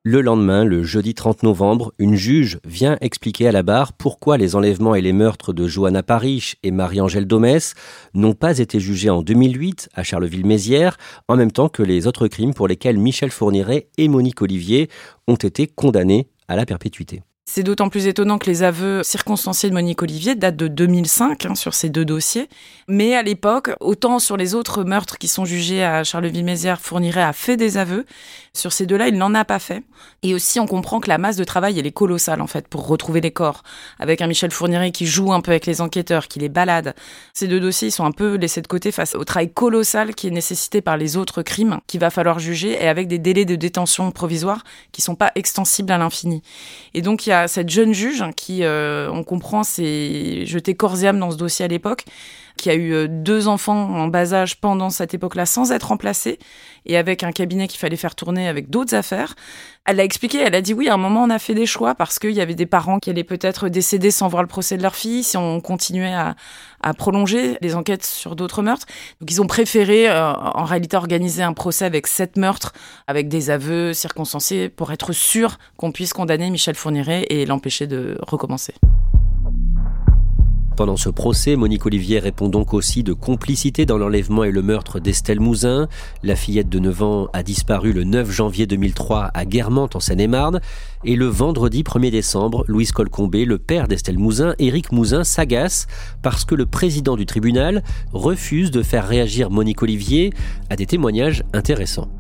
Le 0.03 0.21
lendemain, 0.21 0.67
le 0.67 0.83
jeudi 0.83 1.15
30 1.15 1.45
novembre, 1.45 1.95
une 1.99 2.15
juge 2.15 2.61
vient 2.67 2.99
expliquer 3.01 3.49
à 3.49 3.53
la 3.53 3.63
barre 3.63 3.95
pourquoi 3.95 4.37
les 4.37 4.55
enlèvements 4.55 4.95
et 4.95 5.01
les 5.01 5.15
meurtres 5.15 5.55
de 5.55 5.67
Johanna 5.67 6.03
Parish 6.03 6.57
et 6.63 6.71
Marie-Angèle 6.71 7.27
Domès 7.27 7.73
n'ont 8.13 8.35
pas 8.35 8.59
été 8.59 8.81
jugés 8.81 9.09
en 9.09 9.23
2008 9.23 9.89
à 9.95 10.03
Charleville-Mézières, 10.03 10.99
en 11.27 11.37
même 11.37 11.53
temps 11.53 11.71
que 11.71 11.83
les 11.83 12.07
autres 12.07 12.29
crimes 12.29 12.53
pour 12.53 12.69
lesquels 12.69 12.99
Michel 12.99 13.31
Fourniret 13.31 13.89
et 13.97 14.09
Monique 14.09 14.43
Olivier 14.43 14.91
ont 15.27 15.37
été 15.37 15.67
condamnés 15.67 16.29
à 16.49 16.57
la 16.57 16.67
perpétuité. 16.67 17.23
C'est 17.49 17.63
d'autant 17.63 17.89
plus 17.89 18.09
étonnant 18.09 18.39
que 18.39 18.51
les 18.51 18.65
aveux 18.65 19.05
circonstanciés 19.05 19.71
de 19.71 19.75
Monique 19.75 20.03
Olivier 20.03 20.35
datent 20.35 20.57
de 20.57 20.67
2005 20.67 21.47
hein, 21.47 21.55
sur 21.55 21.75
ces 21.75 21.89
deux 21.89 22.05
dossiers. 22.05 22.49
Mais 22.89 23.15
à 23.15 23.23
l'époque, 23.23 23.71
autant 23.79 24.19
sur 24.19 24.37
les 24.37 24.57
autres 24.57 24.83
meurtres 24.83 25.17
qui 25.17 25.29
sont 25.29 25.45
jugés 25.45 25.85
à 25.85 26.03
Charleville-Mézières, 26.03 26.81
Fourniret 26.81 27.23
a 27.23 27.33
fait 27.33 27.57
des 27.57 27.79
aveux. 27.79 28.05
Sur 28.53 28.73
ces 28.73 28.85
deux-là, 28.85 29.07
il 29.09 29.17
n'en 29.17 29.33
a 29.33 29.45
pas 29.45 29.61
fait. 29.61 29.85
Et 30.25 30.35
aussi, 30.35 30.59
on 30.59 30.67
comprend 30.67 30.99
que 30.99 31.09
la 31.09 31.19
masse 31.19 31.37
de 31.37 31.45
travail, 31.45 31.79
elle 31.79 31.87
est 31.87 31.93
colossale, 31.93 32.41
en 32.41 32.49
fait, 32.49 32.67
pour 32.67 32.89
retrouver 32.89 33.21
les 33.21 33.31
corps. 33.31 33.63
Avec 34.01 34.23
un 34.23 34.27
Michel 34.27 34.51
Fourniret 34.51 34.91
qui 34.91 35.07
joue 35.07 35.33
un 35.33 35.41
peu 35.41 35.53
avec 35.53 35.67
les 35.67 35.81
enquêteurs, 35.81 36.27
qui 36.27 36.41
les 36.41 36.49
balade. 36.49 36.97
Ces 37.33 37.47
deux 37.47 37.61
dossiers, 37.61 37.89
ils 37.89 37.93
sont 37.93 38.05
un 38.05 38.13
peu 38.13 38.35
laissés 38.35 38.61
de 38.61 38.67
côté 38.67 38.91
face 38.91 39.15
au 39.15 39.25
travail 39.25 39.53
colossal 39.53 40.17
qui 40.17 40.27
est 40.27 40.33
nécessité 40.33 40.81
par 40.81 40.97
les 40.97 41.17
autres 41.17 41.43
crimes 41.43 41.79
qu'il 41.87 42.01
va 42.01 42.11
falloir 42.11 42.41
juger 42.41 42.73
et 42.73 42.89
avec 42.89 43.07
des 43.07 43.19
délais 43.19 43.45
de 43.45 43.55
détention 43.55 44.11
provisoire 44.11 44.65
qui 44.91 45.01
sont 45.01 45.15
pas 45.15 45.31
extensibles 45.37 45.93
à 45.93 45.99
l'infini. 45.99 46.43
Et 46.93 47.03
donc, 47.03 47.27
il 47.27 47.31
y 47.31 47.33
a 47.33 47.36
cette 47.47 47.69
jeune 47.69 47.93
juge 47.93 48.25
qui, 48.37 48.65
euh, 48.65 49.11
on 49.13 49.25
comprend, 49.25 49.63
s'est 49.63 50.47
jetée 50.47 50.75
corps 50.75 51.03
et 51.03 51.13
dans 51.13 51.31
ce 51.31 51.37
dossier 51.37 51.65
à 51.65 51.69
l'époque 51.69 52.05
qui 52.57 52.71
a 52.71 52.75
eu 52.75 52.93
euh, 52.93 53.07
deux 53.09 53.49
enfants 53.49 53.91
en 53.95 54.09
bas 54.09 54.33
âge 54.33 54.61
pendant 54.61 54.91
cette 54.91 55.15
époque-là 55.15 55.47
sans 55.47 55.73
être 55.73 55.89
remplacée 55.89 56.39
et 56.87 56.97
avec 56.97 57.23
un 57.23 57.33
cabinet 57.33 57.69
qu'il 57.69 57.79
fallait 57.79 57.97
faire 57.97 58.15
tourner 58.15 58.49
avec 58.49 58.71
d'autres 58.71 58.95
affaires. 58.95 59.35
Elle 59.85 60.01
a 60.01 60.05
expliqué, 60.05 60.39
elle 60.39 60.55
a 60.55 60.63
dit 60.63 60.75
oui, 60.75 60.89
à 60.89 60.95
un 60.95 60.99
moment 60.99 61.23
on 61.23 61.31
a 61.31 61.39
fait 61.39 61.55
des 61.55 61.67
choix 61.67 61.95
parce 61.95 62.19
qu'il 62.19 62.33
y 62.33 62.41
avait 62.41 62.55
des 62.55 62.67
parents 62.67 62.99
qui 62.99 63.11
allaient 63.11 63.25
peut-être 63.25 63.69
décéder 63.69 64.11
sans 64.11 64.29
voir 64.29 64.43
le 64.43 64.49
procès 64.49 64.77
de 64.77 64.83
leur 64.83 64.97
fille 64.97 65.23
si 65.23 65.37
on 65.37 65.61
continuait 65.61 66.15
à, 66.15 66.35
à 66.83 66.95
prolonger 66.95 67.59
les 67.61 67.75
enquêtes 67.75 68.05
sur 68.05 68.37
d'autres 68.37 68.63
meurtres. 68.63 68.87
Donc 69.21 69.31
ils 69.31 69.41
ont 69.43 69.47
préféré 69.47 70.09
euh, 70.09 70.33
en 70.33 70.65
réalité 70.65 70.97
organiser 70.97 71.43
un 71.43 71.53
procès 71.53 71.85
avec 71.85 72.07
sept 72.07 72.37
meurtres, 72.37 72.73
avec 73.07 73.29
des 73.29 73.51
aveux 73.51 73.93
circonstanciés 73.93 74.69
pour 74.69 74.93
être 74.93 75.13
sûr 75.13 75.59
qu'on 75.77 75.93
puisse 75.93 76.13
condamner 76.13 76.51
Michel 76.51 76.75
Fourniret 76.75 77.27
et 77.29 77.47
l'empêcher 77.47 77.87
de 77.87 78.17
recommencer. 78.23 78.75
Pendant 80.77 80.99
ce 80.99 81.09
procès, 81.09 81.57
Monique 81.57 81.87
Olivier 81.87 82.19
répond 82.19 82.51
donc 82.51 82.75
aussi 82.75 83.03
de 83.03 83.15
complicité 83.15 83.87
dans 83.87 83.97
l'enlèvement 83.97 84.45
et 84.45 84.51
le 84.51 84.61
meurtre 84.61 85.01
d'Estelle 85.01 85.41
Mouzin. 85.41 85.89
La 86.23 86.37
fillette 86.37 86.69
de 86.69 86.79
9 86.79 87.03
ans 87.03 87.29
a 87.33 87.43
disparu 87.43 87.95
le 87.95 88.05
9 88.05 88.31
janvier 88.31 88.67
2003 88.67 89.31
à 89.33 89.45
Guermantes 89.47 89.97
en 89.97 90.01
Seine-et-Marne. 90.01 90.61
Et 91.03 91.17
le 91.17 91.25
vendredi 91.29 91.83
1er 91.83 92.11
décembre, 92.11 92.63
Louise 92.69 92.93
Colcombé, 92.93 93.47
le 93.47 93.57
père 93.57 93.89
d'Estelle 93.89 94.19
Mouzin, 94.19 94.55
Éric 94.59 94.93
Mouzin, 94.93 95.25
s'agace 95.25 95.87
parce 96.21 96.45
que 96.45 96.55
le 96.55 96.67
président 96.67 97.17
du 97.17 97.25
tribunal 97.25 97.83
refuse 98.13 98.71
de 98.71 98.83
faire 98.83 99.09
réagir 99.09 99.51
Monique 99.51 99.83
Olivier 99.83 100.31
à 100.69 100.77
des 100.77 100.85
témoignages 100.85 101.43
intéressants. 101.55 102.11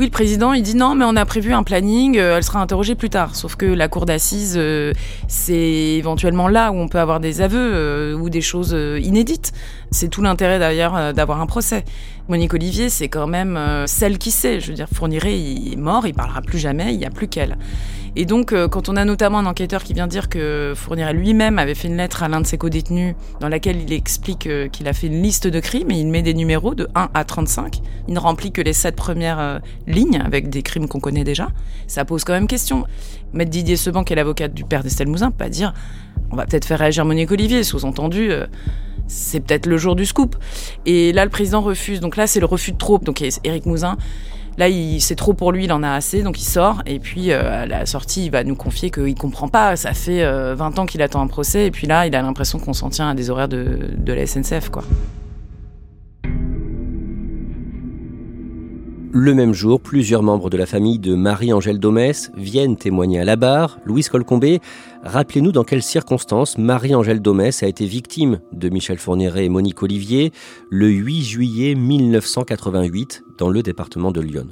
Oui, 0.00 0.06
le 0.06 0.12
président, 0.12 0.54
il 0.54 0.62
dit 0.62 0.76
non, 0.76 0.94
mais 0.94 1.04
on 1.06 1.14
a 1.14 1.26
prévu 1.26 1.52
un 1.52 1.62
planning, 1.62 2.16
euh, 2.16 2.38
elle 2.38 2.42
sera 2.42 2.58
interrogée 2.58 2.94
plus 2.94 3.10
tard. 3.10 3.36
Sauf 3.36 3.56
que 3.56 3.66
la 3.66 3.86
cour 3.86 4.06
d'assises, 4.06 4.54
euh, 4.56 4.94
c'est 5.28 5.52
éventuellement 5.52 6.48
là 6.48 6.72
où 6.72 6.76
on 6.76 6.88
peut 6.88 6.98
avoir 6.98 7.20
des 7.20 7.42
aveux 7.42 7.58
euh, 7.74 8.14
ou 8.14 8.30
des 8.30 8.40
choses 8.40 8.74
inédites. 8.98 9.52
C'est 9.90 10.08
tout 10.08 10.22
l'intérêt 10.22 10.58
d'ailleurs 10.58 11.12
d'avoir 11.12 11.42
un 11.42 11.46
procès. 11.46 11.84
Monique 12.30 12.54
Olivier, 12.54 12.88
c'est 12.88 13.08
quand 13.08 13.26
même 13.26 13.58
celle 13.86 14.16
qui 14.16 14.30
sait. 14.30 14.58
Je 14.58 14.68
veux 14.68 14.74
dire, 14.74 14.88
Fourniret, 14.90 15.38
il 15.38 15.74
est 15.74 15.76
mort, 15.76 16.06
il 16.06 16.14
parlera 16.14 16.40
plus 16.40 16.58
jamais, 16.58 16.94
il 16.94 16.98
n'y 16.98 17.04
a 17.04 17.10
plus 17.10 17.28
qu'elle. 17.28 17.58
Et 18.16 18.24
donc, 18.24 18.52
euh, 18.52 18.68
quand 18.68 18.88
on 18.88 18.96
a 18.96 19.04
notamment 19.04 19.38
un 19.38 19.46
enquêteur 19.46 19.82
qui 19.84 19.94
vient 19.94 20.06
dire 20.06 20.28
que 20.28 20.72
Fourniret 20.74 21.12
lui-même 21.12 21.58
avait 21.58 21.74
fait 21.74 21.88
une 21.88 21.96
lettre 21.96 22.22
à 22.22 22.28
l'un 22.28 22.40
de 22.40 22.46
ses 22.46 22.58
co-détenus 22.58 23.14
dans 23.40 23.48
laquelle 23.48 23.80
il 23.80 23.92
explique 23.92 24.46
euh, 24.46 24.68
qu'il 24.68 24.88
a 24.88 24.92
fait 24.92 25.06
une 25.06 25.22
liste 25.22 25.46
de 25.46 25.60
crimes 25.60 25.90
et 25.90 25.98
il 25.98 26.08
met 26.08 26.22
des 26.22 26.34
numéros 26.34 26.74
de 26.74 26.88
1 26.94 27.10
à 27.14 27.24
35. 27.24 27.80
Il 28.08 28.14
ne 28.14 28.18
remplit 28.18 28.52
que 28.52 28.60
les 28.60 28.72
sept 28.72 28.96
premières 28.96 29.38
euh, 29.38 29.58
lignes 29.86 30.20
avec 30.24 30.50
des 30.50 30.62
crimes 30.62 30.88
qu'on 30.88 31.00
connaît 31.00 31.24
déjà. 31.24 31.48
Ça 31.86 32.04
pose 32.04 32.24
quand 32.24 32.32
même 32.32 32.48
question. 32.48 32.84
Maître 33.32 33.50
Didier 33.50 33.76
Seban, 33.76 34.02
qui 34.02 34.12
est 34.12 34.16
l'avocate 34.16 34.54
du 34.54 34.64
père 34.64 34.82
d'Estelle 34.82 35.08
Mouzin, 35.08 35.30
pas 35.30 35.48
dire 35.48 35.72
on 36.32 36.36
va 36.36 36.46
peut-être 36.46 36.64
faire 36.64 36.78
réagir 36.78 37.04
Monique 37.04 37.30
Olivier, 37.30 37.64
sous-entendu 37.64 38.30
c'est 39.10 39.40
peut-être 39.40 39.66
le 39.66 39.76
jour 39.76 39.96
du 39.96 40.06
scoop. 40.06 40.36
Et 40.86 41.12
là, 41.12 41.24
le 41.24 41.30
président 41.30 41.60
refuse. 41.60 42.00
Donc 42.00 42.16
là, 42.16 42.26
c'est 42.26 42.38
le 42.38 42.46
refus 42.46 42.72
de 42.72 42.78
trop. 42.78 42.98
Donc 42.98 43.20
Éric 43.20 43.66
Mouzin, 43.66 43.96
Là, 44.60 44.66
c'est 44.98 45.14
trop 45.14 45.32
pour 45.32 45.52
lui, 45.52 45.64
il 45.64 45.72
en 45.72 45.82
a 45.82 45.92
assez, 45.92 46.22
donc 46.22 46.38
il 46.38 46.44
sort. 46.44 46.82
Et 46.84 46.98
puis, 46.98 47.32
euh, 47.32 47.62
à 47.62 47.66
la 47.66 47.86
sortie, 47.86 48.26
il 48.26 48.30
va 48.30 48.44
nous 48.44 48.54
confier 48.54 48.90
qu'il 48.90 49.14
comprend 49.14 49.48
pas. 49.48 49.74
Ça 49.76 49.94
fait 49.94 50.22
20 50.22 50.26
euh, 50.28 50.82
ans 50.82 50.84
qu'il 50.84 51.00
attend 51.00 51.22
un 51.22 51.28
procès. 51.28 51.68
Et 51.68 51.70
puis 51.70 51.86
là, 51.86 52.06
il 52.06 52.14
a 52.14 52.20
l'impression 52.20 52.58
qu'on 52.58 52.74
s'en 52.74 52.90
tient 52.90 53.08
à 53.08 53.14
des 53.14 53.30
horaires 53.30 53.48
de, 53.48 53.78
de 53.96 54.12
la 54.12 54.26
SNCF, 54.26 54.68
quoi. 54.68 54.84
Le 59.12 59.34
même 59.34 59.52
jour, 59.52 59.80
plusieurs 59.80 60.22
membres 60.22 60.50
de 60.50 60.56
la 60.56 60.66
famille 60.66 61.00
de 61.00 61.16
Marie-Angèle 61.16 61.80
Domès 61.80 62.30
viennent 62.36 62.76
témoigner 62.76 63.18
à 63.18 63.24
la 63.24 63.34
barre. 63.34 63.80
Louise 63.84 64.08
Colcombé, 64.08 64.60
rappelez-nous 65.02 65.50
dans 65.50 65.64
quelles 65.64 65.82
circonstances 65.82 66.58
Marie-Angèle 66.58 67.20
Domès 67.20 67.64
a 67.64 67.66
été 67.66 67.86
victime 67.86 68.38
de 68.52 68.68
Michel 68.68 68.98
Fourniret 68.98 69.46
et 69.46 69.48
Monique 69.48 69.82
Olivier 69.82 70.32
le 70.70 70.88
8 70.88 71.24
juillet 71.24 71.74
1988 71.74 73.24
dans 73.36 73.48
le 73.48 73.64
département 73.64 74.12
de 74.12 74.20
Lyon. 74.20 74.46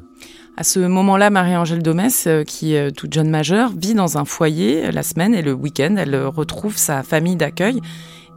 À 0.56 0.64
ce 0.64 0.80
moment-là, 0.80 1.30
Marie-Angèle 1.30 1.84
Domès, 1.84 2.26
euh, 2.26 2.42
qui 2.42 2.74
est 2.74 2.90
toute 2.90 3.14
jeune 3.14 3.30
majeure, 3.30 3.70
vit 3.80 3.94
dans 3.94 4.18
un 4.18 4.24
foyer 4.24 4.90
la 4.90 5.04
semaine 5.04 5.36
et 5.36 5.42
le 5.42 5.52
week-end, 5.52 5.94
elle 5.96 6.16
retrouve 6.16 6.76
sa 6.76 7.04
famille 7.04 7.36
d'accueil 7.36 7.80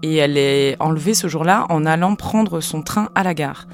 et 0.04 0.18
elle 0.18 0.38
est 0.38 0.76
enlevée 0.80 1.14
ce 1.14 1.28
jour-là 1.28 1.66
en 1.70 1.86
allant 1.86 2.16
prendre 2.16 2.60
son 2.60 2.82
train 2.82 3.10
à 3.16 3.24
la 3.24 3.34
gare. 3.34 3.68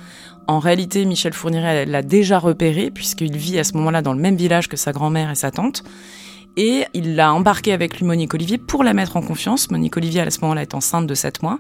En 0.48 0.60
réalité, 0.60 1.04
Michel 1.04 1.34
Fourniret 1.34 1.86
l'a 1.86 2.01
déjà 2.01 2.39
repéré 2.39 2.89
puisqu'il 2.89 3.36
vit 3.36 3.60
à 3.60 3.66
ce 3.66 3.74
moment-là 3.74 4.01
dans 4.01 4.13
le 4.13 4.22
même 4.22 4.38
village 4.38 4.70
que 4.70 4.77
sa 4.77 4.94
grand-mère 4.94 5.30
et 5.30 5.36
sa 5.36 5.51
tante. 5.51 5.84
Et 6.56 6.86
il 6.94 7.16
l'a 7.16 7.34
embarqué 7.34 7.74
avec 7.74 7.98
lui 7.98 8.06
Monique 8.06 8.34
Olivier 8.34 8.58
pour 8.58 8.84
la 8.84 8.94
mettre 8.94 9.18
en 9.18 9.22
confiance. 9.22 9.70
Monique 9.70 9.98
Olivier, 9.98 10.22
à 10.22 10.30
ce 10.32 10.39
moment-là, 10.42 10.62
est 10.62 10.74
enceinte 10.74 11.06
de 11.06 11.13
7 11.13 11.44
mois 11.44 11.60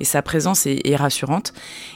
et 0.00 0.04
sa 0.04 0.22
présence 0.22 0.66
est, 0.66 0.96
rassurante. 0.96 1.52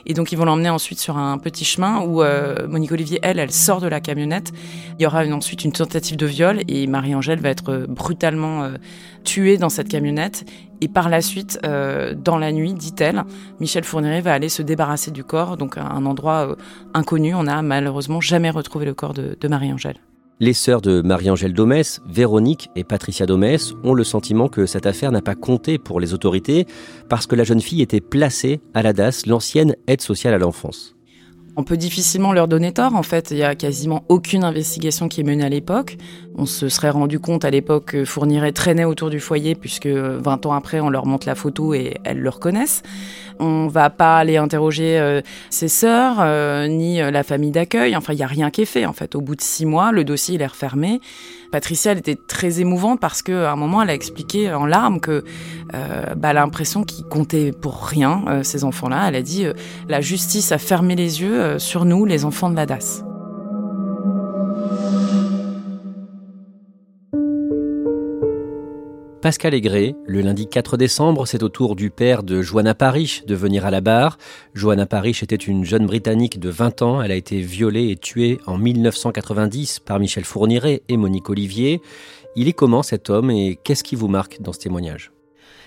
Et 0.07 0.15
donc 0.15 0.33
ils 0.33 0.37
vont 0.37 0.45
l'emmener 0.45 0.69
ensuite 0.69 0.99
sur 0.99 1.17
un 1.17 1.39
petit 1.39 1.65
chemin 1.65 2.01
où 2.01 2.23
euh, 2.23 2.67
Monique 2.69 2.93
Olivier, 2.93 3.19
elle, 3.23 3.39
elle 3.39 3.51
sort 3.51 3.81
de 3.81 3.89
la 3.89 4.01
camionnette. 4.01 4.53
Il 4.99 5.03
y 5.03 5.07
aura 5.07 5.25
ensuite 5.27 5.65
une 5.65 5.73
tentative 5.73 6.17
de 6.17 6.27
viol 6.27 6.61
et 6.69 6.87
Marie-Angèle 6.87 7.41
va 7.41 7.49
être 7.49 7.87
brutalement 7.89 8.65
euh, 8.65 8.77
tuée 9.25 9.57
dans 9.57 9.71
cette 9.71 9.89
camionnette. 9.89 10.45
Et 10.83 10.89
par 10.89 11.09
la 11.09 11.21
suite, 11.21 11.59
euh, 11.65 12.15
dans 12.15 12.39
la 12.39 12.53
nuit, 12.53 12.75
dit-elle, 12.75 13.25
Michel 13.59 13.85
Fourniret 13.85 14.21
va 14.23 14.33
aller 14.33 14.49
se 14.49 14.63
débarrasser 14.63 15.11
du 15.11 15.25
corps, 15.25 15.57
donc 15.57 15.77
à 15.77 15.85
un 15.85 16.07
endroit 16.07 16.57
inconnu. 16.95 17.35
On 17.35 17.45
n'a 17.45 17.63
malheureusement 17.63 18.21
jamais 18.21 18.51
retrouvé 18.51 18.87
le 18.87 18.95
corps 18.95 19.15
de 19.15 19.49
Marie-Angèle. 19.49 19.97
Les 20.43 20.55
sœurs 20.55 20.81
de 20.81 21.03
Marie-Angèle 21.03 21.53
Domès, 21.53 22.01
Véronique 22.07 22.71
et 22.75 22.83
Patricia 22.83 23.27
Domès, 23.27 23.75
ont 23.85 23.93
le 23.93 24.05
sentiment 24.05 24.49
que 24.49 24.65
cette 24.65 24.87
affaire 24.87 25.13
n'a 25.13 25.21
pas 25.21 25.35
compté 25.35 25.77
pour 25.77 26.01
les 26.01 26.15
autorités 26.15 26.67
parce 27.11 27.27
que 27.27 27.37
la 27.37 27.45
jeune 27.45 27.61
fille 27.61 27.83
était 27.83 28.01
placée 28.01 28.63
à 28.73 28.83
la 28.83 28.95
DAS, 28.95 29.27
l'ancienne 29.27 29.77
aide 29.87 30.01
sociale 30.01 30.33
à 30.33 30.39
l'enfance. 30.39 30.97
On 31.57 31.65
peut 31.65 31.77
difficilement 31.77 32.33
leur 32.33 32.49
donner 32.49 32.73
tort. 32.73 32.95
En 32.95 33.03
fait, 33.03 33.31
il 33.31 33.39
y 33.39 33.43
a 33.43 33.55
quasiment 33.55 34.05
aucune 34.09 34.45
investigation 34.45 35.09
qui 35.09 35.21
est 35.21 35.25
menée 35.25 35.45
à 35.45 35.49
l'époque. 35.49 35.97
On 36.37 36.47
se 36.47 36.69
serait 36.69 36.91
rendu 36.91 37.19
compte 37.19 37.45
à 37.45 37.51
l'époque 37.51 37.87
que 37.87 38.05
Fourniret 38.05 38.53
traînait 38.53 38.85
autour 38.85 39.11
du 39.11 39.21
foyer 39.21 39.55
puisque 39.55 39.89
20 39.89 40.47
ans 40.47 40.53
après, 40.53 40.81
on 40.81 40.91
leur 40.91 41.07
montre 41.07 41.27
la 41.27 41.35
photo 41.35 41.75
et 41.75 41.95
elles 42.05 42.21
le 42.21 42.31
reconnaissent. 42.31 42.83
On 43.41 43.67
va 43.67 43.91
pas 43.91 44.19
aller 44.19 44.37
interroger 44.37 44.99
euh, 44.99 45.23
ses 45.49 45.69
sœurs 45.69 46.17
euh, 46.21 46.69
ni 46.69 47.01
euh, 47.01 47.11
la 47.11 47.23
famille 47.23 47.51
d'accueil. 47.51 47.97
Enfin, 47.97 48.13
il 48.13 48.19
y 48.19 48.23
a 48.23 48.27
rien 48.27 48.51
qui 48.51 48.63
est 48.63 48.67
fait. 48.67 48.87
En 48.87 48.93
fait, 48.93 49.15
au 49.15 49.21
bout 49.21 49.35
de 49.35 49.41
six 49.41 49.67
mois, 49.67 49.93
le 49.93 50.05
dossier 50.05 50.37
il 50.37 50.43
est 50.43 50.47
refermé. 50.47 51.01
Patricia, 51.51 51.93
était 51.93 52.17
très 52.17 52.61
émouvante 52.61 53.01
parce 53.01 53.23
qu'à 53.23 53.53
un 53.53 53.57
moment, 53.57 53.83
elle 53.83 53.91
a 53.91 53.95
expliqué 53.95 54.53
en 54.53 54.67
larmes 54.67 55.01
que 55.01 55.25
euh, 55.75 56.15
bah, 56.17 56.33
l'impression 56.33 56.85
qu'ils 56.85 57.05
comptaient 57.05 57.53
pour 57.53 57.85
rien, 57.87 58.25
euh, 58.29 58.43
ces 58.43 58.65
enfants-là. 58.65 59.09
Elle 59.09 59.17
a 59.17 59.23
dit 59.23 59.45
euh, 59.45 59.53
la 59.89 60.01
justice 60.01 60.53
a 60.53 60.59
fermé 60.59 60.97
les 60.97 61.23
yeux 61.23 61.59
sur 61.59 61.85
nous, 61.85 62.05
les 62.05 62.25
enfants 62.25 62.51
de 62.51 62.57
la 62.57 62.67
DAS. 62.67 63.03
Pascal 69.23 69.53
Aigret, 69.53 69.97
le 70.07 70.23
lundi 70.23 70.49
4 70.49 70.79
décembre, 70.79 71.27
c'est 71.27 71.43
au 71.43 71.51
tour 71.51 71.77
du 71.77 71.91
père 71.91 72.23
de 72.23 72.41
Joanna 72.41 72.75
Parrish 72.75 73.23
de 73.27 73.35
venir 73.35 73.67
à 73.67 73.71
la 73.71 73.83
barre. 73.83 74.17
Joanna 74.55 74.87
Parrish 74.87 75.23
était 75.23 75.37
une 75.37 75.63
jeune 75.63 75.85
Britannique 75.85 76.41
de 76.41 76.49
20 76.49 76.81
ans. 76.81 77.03
Elle 77.03 77.11
a 77.11 77.17
été 77.17 77.43
violée 77.43 77.91
et 77.91 77.97
tuée 77.97 78.39
en 78.47 78.57
1990 78.57 79.81
par 79.81 79.99
Michel 79.99 80.25
Fourniret 80.25 80.81
et 80.89 80.97
Monique 80.97 81.29
Olivier. 81.29 81.83
Il 82.35 82.49
est 82.49 82.55
comment 82.55 82.83
cet 82.83 83.11
homme 83.11 83.31
et 83.31 83.59
qu'est-ce 83.63 83.85
qui 83.85 83.95
vous 83.95 84.09
marque 84.09 84.41
dans 84.41 84.55
ce 84.55 84.61
témoignage? 84.61 85.13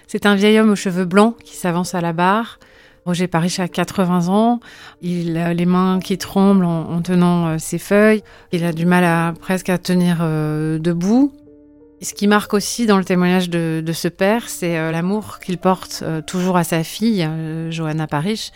C'est 0.07 0.25
un 0.25 0.33
vieil 0.33 0.57
homme 0.59 0.71
aux 0.71 0.75
cheveux 0.75 1.05
blancs 1.05 1.35
qui 1.43 1.55
s'avance 1.55 1.93
à 1.93 2.01
la 2.01 2.11
barre. 2.11 2.57
Roger 3.05 3.27
Parrish 3.27 3.59
a 3.59 3.67
80 3.67 4.29
ans. 4.29 4.61
Il 5.03 5.37
a 5.37 5.53
les 5.53 5.67
mains 5.67 5.99
qui 5.99 6.17
tremblent 6.17 6.65
en, 6.65 7.01
tenant 7.03 7.49
euh, 7.49 7.57
ses 7.59 7.77
feuilles. 7.77 8.23
Il 8.51 8.63
a 8.63 8.73
du 8.73 8.87
mal 8.87 9.03
à 9.03 9.33
presque 9.39 9.69
à 9.69 9.77
tenir 9.77 10.17
euh, 10.21 10.79
debout. 10.79 11.31
Ce 12.01 12.13
qui 12.13 12.27
marque 12.27 12.53
aussi 12.53 12.85
dans 12.85 12.97
le 12.97 13.05
témoignage 13.05 13.49
de, 13.49 13.83
ce 13.93 14.09
père, 14.09 14.49
c'est 14.49 14.77
euh, 14.77 14.91
l'amour 14.91 15.39
qu'il 15.39 15.57
porte 15.57 16.01
euh, 16.03 16.21
toujours 16.21 16.57
à 16.57 16.65
sa 16.65 16.83
fille, 16.83 17.23
euh, 17.23 17.71
Johanna 17.71 18.07
Parrish. 18.07 18.51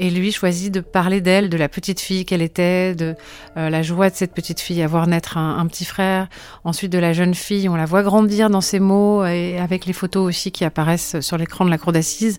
Et 0.00 0.10
lui 0.10 0.32
choisit 0.32 0.72
de 0.72 0.80
parler 0.80 1.20
d'elle, 1.20 1.48
de 1.48 1.56
la 1.56 1.68
petite 1.68 2.00
fille 2.00 2.24
qu'elle 2.24 2.42
était, 2.42 2.94
de 2.94 3.16
la 3.56 3.82
joie 3.82 4.10
de 4.10 4.14
cette 4.14 4.32
petite 4.32 4.60
fille 4.60 4.80
à 4.80 4.86
voir 4.86 5.08
naître 5.08 5.36
un, 5.36 5.66
petit 5.66 5.84
frère. 5.84 6.28
Ensuite 6.62 6.92
de 6.92 6.98
la 6.98 7.12
jeune 7.12 7.34
fille, 7.34 7.68
on 7.68 7.74
la 7.74 7.84
voit 7.84 8.04
grandir 8.04 8.48
dans 8.48 8.60
ses 8.60 8.78
mots 8.78 9.26
et 9.26 9.58
avec 9.58 9.86
les 9.86 9.92
photos 9.92 10.24
aussi 10.24 10.52
qui 10.52 10.64
apparaissent 10.64 11.18
sur 11.18 11.36
l'écran 11.36 11.64
de 11.64 11.70
la 11.70 11.78
cour 11.78 11.90
d'assises 11.90 12.38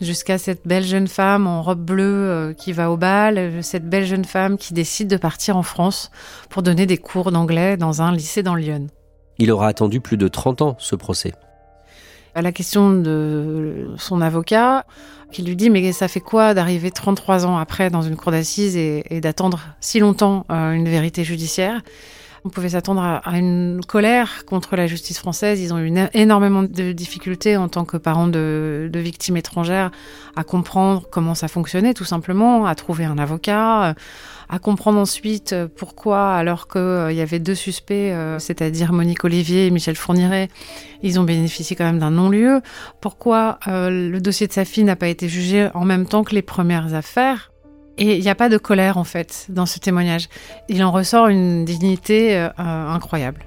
jusqu'à 0.00 0.38
cette 0.38 0.64
belle 0.64 0.84
jeune 0.84 1.08
femme 1.08 1.48
en 1.48 1.62
robe 1.62 1.84
bleue 1.84 2.54
qui 2.56 2.72
va 2.72 2.88
au 2.92 2.96
bal, 2.96 3.64
cette 3.64 3.88
belle 3.88 4.06
jeune 4.06 4.24
femme 4.24 4.56
qui 4.56 4.72
décide 4.72 5.08
de 5.08 5.16
partir 5.16 5.56
en 5.56 5.64
France 5.64 6.12
pour 6.50 6.62
donner 6.62 6.86
des 6.86 6.98
cours 6.98 7.32
d'anglais 7.32 7.76
dans 7.76 8.00
un 8.00 8.14
lycée 8.14 8.44
dans 8.44 8.54
Lyon. 8.54 8.86
Il 9.42 9.50
aura 9.50 9.66
attendu 9.66 10.00
plus 10.00 10.16
de 10.16 10.28
30 10.28 10.62
ans 10.62 10.76
ce 10.78 10.94
procès. 10.94 11.32
À 12.36 12.42
la 12.42 12.52
question 12.52 12.92
de 12.92 13.90
son 13.98 14.20
avocat, 14.20 14.86
qui 15.32 15.42
lui 15.42 15.56
dit 15.56 15.68
mais 15.68 15.90
ça 15.90 16.06
fait 16.06 16.20
quoi 16.20 16.54
d'arriver 16.54 16.92
33 16.92 17.44
ans 17.44 17.58
après 17.58 17.90
dans 17.90 18.02
une 18.02 18.14
cour 18.14 18.30
d'assises 18.30 18.76
et, 18.76 19.20
d'attendre 19.20 19.58
si 19.80 19.98
longtemps 19.98 20.46
euh, 20.52 20.70
une 20.70 20.88
vérité 20.88 21.24
judiciaire? 21.24 21.82
On 22.44 22.48
pouvait 22.48 22.70
s'attendre 22.70 23.00
à, 23.00 23.38
une 23.38 23.80
colère 23.86 24.44
contre 24.46 24.74
la 24.74 24.88
justice 24.88 25.18
française. 25.18 25.60
Ils 25.60 25.72
ont 25.72 25.78
eu 25.78 25.92
énormément 26.12 26.64
de 26.64 26.90
difficultés 26.90 27.56
en 27.56 27.68
tant 27.68 27.84
que 27.84 27.96
parents 27.96 28.26
de, 28.26 28.90
victimes 28.92 29.36
étrangères 29.36 29.92
à 30.34 30.42
comprendre 30.42 31.04
comment 31.08 31.36
ça 31.36 31.46
fonctionnait, 31.46 31.94
tout 31.94 32.04
simplement, 32.04 32.66
à 32.66 32.74
trouver 32.74 33.04
un 33.04 33.16
avocat, 33.18 33.94
à 34.48 34.58
comprendre 34.58 34.98
ensuite 34.98 35.54
pourquoi, 35.76 36.34
alors 36.34 36.66
qu'il 36.66 36.80
euh, 36.80 37.12
y 37.12 37.20
avait 37.20 37.38
deux 37.38 37.54
suspects, 37.54 38.12
euh, 38.12 38.38
c'est-à-dire 38.38 38.92
Monique 38.92 39.24
Olivier 39.24 39.66
et 39.66 39.70
Michel 39.70 39.94
Fourniret, 39.94 40.48
ils 41.02 41.20
ont 41.20 41.24
bénéficié 41.24 41.76
quand 41.76 41.84
même 41.84 42.00
d'un 42.00 42.10
non-lieu. 42.10 42.60
Pourquoi 43.00 43.60
euh, 43.68 44.10
le 44.10 44.20
dossier 44.20 44.48
de 44.48 44.52
sa 44.52 44.64
fille 44.64 44.84
n'a 44.84 44.96
pas 44.96 45.08
été 45.08 45.28
jugé 45.28 45.68
en 45.74 45.84
même 45.84 46.06
temps 46.06 46.24
que 46.24 46.34
les 46.34 46.42
premières 46.42 46.92
affaires? 46.92 47.51
Et 47.98 48.16
il 48.16 48.22
n'y 48.22 48.28
a 48.28 48.34
pas 48.34 48.48
de 48.48 48.58
colère 48.58 48.96
en 48.96 49.04
fait 49.04 49.46
dans 49.48 49.66
ce 49.66 49.78
témoignage. 49.78 50.28
Il 50.68 50.82
en 50.82 50.90
ressort 50.90 51.28
une 51.28 51.64
dignité 51.64 52.36
euh, 52.36 52.50
incroyable. 52.58 53.44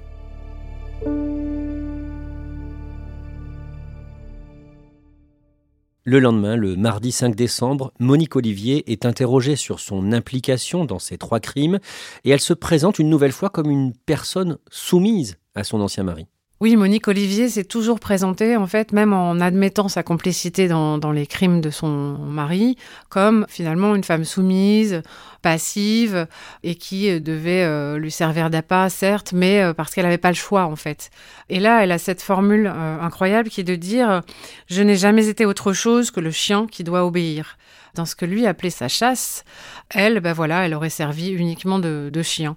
Le 6.08 6.20
lendemain, 6.20 6.54
le 6.54 6.76
mardi 6.76 7.10
5 7.10 7.34
décembre, 7.34 7.92
Monique 7.98 8.36
Olivier 8.36 8.92
est 8.92 9.04
interrogée 9.04 9.56
sur 9.56 9.80
son 9.80 10.12
implication 10.12 10.84
dans 10.84 11.00
ces 11.00 11.18
trois 11.18 11.40
crimes 11.40 11.80
et 12.22 12.30
elle 12.30 12.40
se 12.40 12.52
présente 12.52 13.00
une 13.00 13.10
nouvelle 13.10 13.32
fois 13.32 13.50
comme 13.50 13.72
une 13.72 13.92
personne 13.92 14.58
soumise 14.70 15.38
à 15.56 15.64
son 15.64 15.80
ancien 15.80 16.04
mari. 16.04 16.28
Oui, 16.58 16.74
Monique 16.74 17.06
Olivier 17.06 17.50
s'est 17.50 17.64
toujours 17.64 18.00
présentée, 18.00 18.56
en 18.56 18.66
fait, 18.66 18.92
même 18.92 19.12
en 19.12 19.40
admettant 19.40 19.88
sa 19.88 20.02
complicité 20.02 20.68
dans, 20.68 21.12
les 21.12 21.26
crimes 21.26 21.60
de 21.60 21.68
son 21.68 22.16
mari, 22.16 22.78
comme 23.10 23.44
finalement 23.50 23.94
une 23.94 24.02
femme 24.02 24.24
soumise, 24.24 25.02
passive, 25.42 26.26
et 26.62 26.74
qui 26.74 27.10
euh, 27.10 27.20
devait 27.20 27.62
euh, 27.62 27.98
lui 27.98 28.10
servir 28.10 28.48
d'appât, 28.48 28.88
certes, 28.88 29.34
mais 29.34 29.60
euh, 29.60 29.74
parce 29.74 29.92
qu'elle 29.92 30.04
n'avait 30.04 30.16
pas 30.16 30.30
le 30.30 30.34
choix, 30.34 30.64
en 30.64 30.76
fait. 30.76 31.10
Et 31.50 31.60
là, 31.60 31.84
elle 31.84 31.92
a 31.92 31.98
cette 31.98 32.22
formule 32.22 32.66
incroyable 32.66 33.50
qui 33.50 33.60
est 33.60 33.64
de 33.64 33.76
dire 33.76 34.22
Je 34.70 34.80
n'ai 34.80 34.96
jamais 34.96 35.28
été 35.28 35.44
autre 35.44 35.74
chose 35.74 36.10
que 36.10 36.20
le 36.20 36.30
chien 36.30 36.66
qui 36.66 36.84
doit 36.84 37.04
obéir. 37.04 37.58
Dans 37.94 38.06
ce 38.06 38.16
que 38.16 38.24
lui 38.24 38.46
appelait 38.46 38.70
sa 38.70 38.88
chasse, 38.88 39.44
elle, 39.90 40.20
ben 40.20 40.32
voilà, 40.32 40.64
elle 40.64 40.72
aurait 40.72 40.88
servi 40.88 41.28
uniquement 41.28 41.78
de, 41.78 42.08
de 42.10 42.22
chien. 42.22 42.56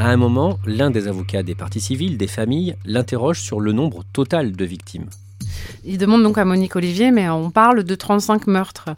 À 0.00 0.08
un 0.08 0.16
moment, 0.16 0.58
l'un 0.64 0.90
des 0.90 1.08
avocats 1.08 1.42
des 1.42 1.54
parties 1.54 1.82
civiles, 1.82 2.16
des 2.16 2.26
familles, 2.26 2.74
l'interroge 2.86 3.42
sur 3.42 3.60
le 3.60 3.72
nombre 3.72 4.02
total 4.14 4.52
de 4.52 4.64
victimes. 4.64 5.10
Il 5.84 5.98
demande 5.98 6.22
donc 6.22 6.38
à 6.38 6.46
Monique 6.46 6.74
Olivier, 6.74 7.10
mais 7.10 7.28
on 7.28 7.50
parle 7.50 7.84
de 7.84 7.94
35 7.94 8.46
meurtres. 8.46 8.88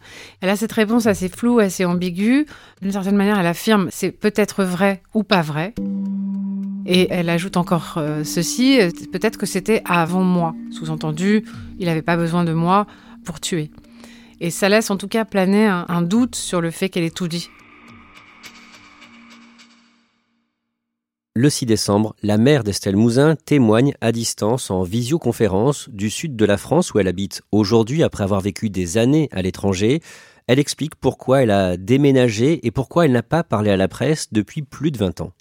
Elle 0.40 0.48
a 0.48 0.54
cette 0.54 0.70
réponse 0.70 1.08
assez 1.08 1.28
floue, 1.28 1.58
assez 1.58 1.84
ambiguë. 1.84 2.46
D'une 2.82 2.92
certaine 2.92 3.16
manière, 3.16 3.36
elle 3.40 3.48
affirme 3.48 3.88
c'est 3.90 4.12
peut-être 4.12 4.62
vrai 4.62 5.02
ou 5.12 5.24
pas 5.24 5.42
vrai. 5.42 5.74
Et 6.86 7.08
elle 7.10 7.30
ajoute 7.30 7.56
encore 7.56 7.94
euh, 7.96 8.22
ceci, 8.22 8.78
peut-être 9.10 9.38
que 9.38 9.46
c'était 9.46 9.82
avant 9.84 10.22
moi. 10.22 10.54
Sous-entendu, 10.70 11.44
il 11.80 11.86
n'avait 11.86 12.02
pas 12.02 12.16
besoin 12.16 12.44
de 12.44 12.52
moi 12.52 12.86
pour 13.24 13.40
tuer. 13.40 13.72
Et 14.40 14.50
ça 14.50 14.68
laisse 14.68 14.88
en 14.88 14.96
tout 14.96 15.08
cas 15.08 15.24
planer 15.24 15.66
un 15.66 16.02
doute 16.02 16.36
sur 16.36 16.60
le 16.60 16.70
fait 16.70 16.88
qu'elle 16.88 17.04
ait 17.04 17.10
tout 17.10 17.26
dit. 17.26 17.48
Le 21.34 21.48
6 21.48 21.64
décembre, 21.64 22.14
la 22.22 22.36
mère 22.36 22.62
d'Estelle 22.62 22.94
Mouzin 22.94 23.36
témoigne 23.36 23.94
à 24.02 24.12
distance 24.12 24.70
en 24.70 24.82
visioconférence 24.82 25.88
du 25.88 26.10
sud 26.10 26.36
de 26.36 26.44
la 26.44 26.58
France 26.58 26.92
où 26.92 26.98
elle 26.98 27.08
habite 27.08 27.40
aujourd'hui 27.52 28.02
après 28.02 28.22
avoir 28.22 28.42
vécu 28.42 28.68
des 28.68 28.98
années 28.98 29.30
à 29.32 29.40
l'étranger. 29.40 30.02
Elle 30.46 30.58
explique 30.58 30.94
pourquoi 30.94 31.42
elle 31.42 31.50
a 31.50 31.78
déménagé 31.78 32.66
et 32.66 32.70
pourquoi 32.70 33.06
elle 33.06 33.12
n'a 33.12 33.22
pas 33.22 33.44
parlé 33.44 33.70
à 33.70 33.78
la 33.78 33.88
presse 33.88 34.30
depuis 34.30 34.60
plus 34.60 34.90
de 34.90 34.98
20 34.98 35.22
ans. 35.22 35.32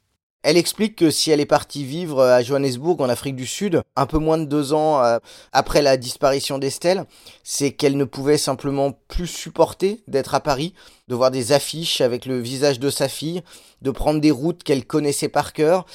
Elle 0.44 0.58
explique 0.58 0.96
que 0.96 1.12
si 1.12 1.30
elle 1.30 1.40
est 1.40 1.46
partie 1.46 1.86
vivre 1.86 2.24
à 2.24 2.42
Johannesburg 2.42 3.00
en 3.00 3.10
Afrique 3.10 3.36
du 3.36 3.46
Sud, 3.46 3.82
un 3.96 4.06
peu 4.08 4.18
moins 4.18 4.40
de 4.40 4.46
deux 4.46 4.74
ans 4.74 5.04
euh, 5.04 5.20
après 5.52 5.84
la 5.84 5.98
disparition 5.98 6.58
d'Estelle, 6.58 7.06
c'est 7.44 7.72
qu'elle 7.72 7.96
ne 7.96 8.06
pouvait 8.06 8.40
simplement 8.40 8.94
plus 9.08 9.28
supporter 9.28 10.02
d'être 10.08 10.34
à 10.34 10.40
Paris, 10.40 10.74
de 11.10 11.16
voir 11.16 11.30
des 11.30 11.52
affiches 11.52 12.02
avec 12.02 12.26
le 12.26 12.40
visage 12.40 12.80
de 12.80 12.90
sa 12.90 13.08
fille, 13.08 13.44
de 13.84 13.92
prendre 13.92 14.20
des 14.20 14.32
routes 14.32 14.64
qu'elle 14.64 14.86
connaissait 14.86 15.30
par 15.30 15.54
cœur, 15.54 15.86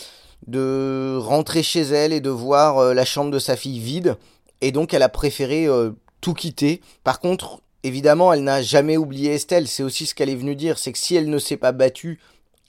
de 0.47 1.19
rentrer 1.21 1.65
chez 1.65 1.83
elle 1.83 2.13
et 2.13 2.21
de 2.21 2.31
voir 2.31 2.79
euh, 2.79 2.95
la 2.95 3.05
chambre 3.05 3.33
de 3.33 3.41
sa 3.41 3.57
fille 3.57 3.81
vide. 3.81 4.17
Et 4.61 4.71
donc 4.71 4.95
elle 4.95 5.03
a 5.03 5.09
préféré 5.09 5.67
euh, 5.67 5.91
tout 6.21 6.35
quitter. 6.35 6.81
Par 7.03 7.19
contre, 7.19 7.63
évidemment, 7.83 8.33
elle 8.33 8.45
n'a 8.45 8.63
jamais 8.63 8.97
oublié 8.97 9.35
Estelle. 9.35 9.67
C'est 9.67 9.83
aussi 9.83 10.07
ce 10.07 10.15
qu'elle 10.15 10.31
est 10.31 10.37
venue 10.37 10.55
dire, 10.55 10.79
c'est 10.79 10.93
que 10.93 10.99
si 10.99 11.17
elle 11.17 11.31
ne 11.31 11.39
s'est 11.39 11.57
pas 11.57 11.73
battue 11.73 12.21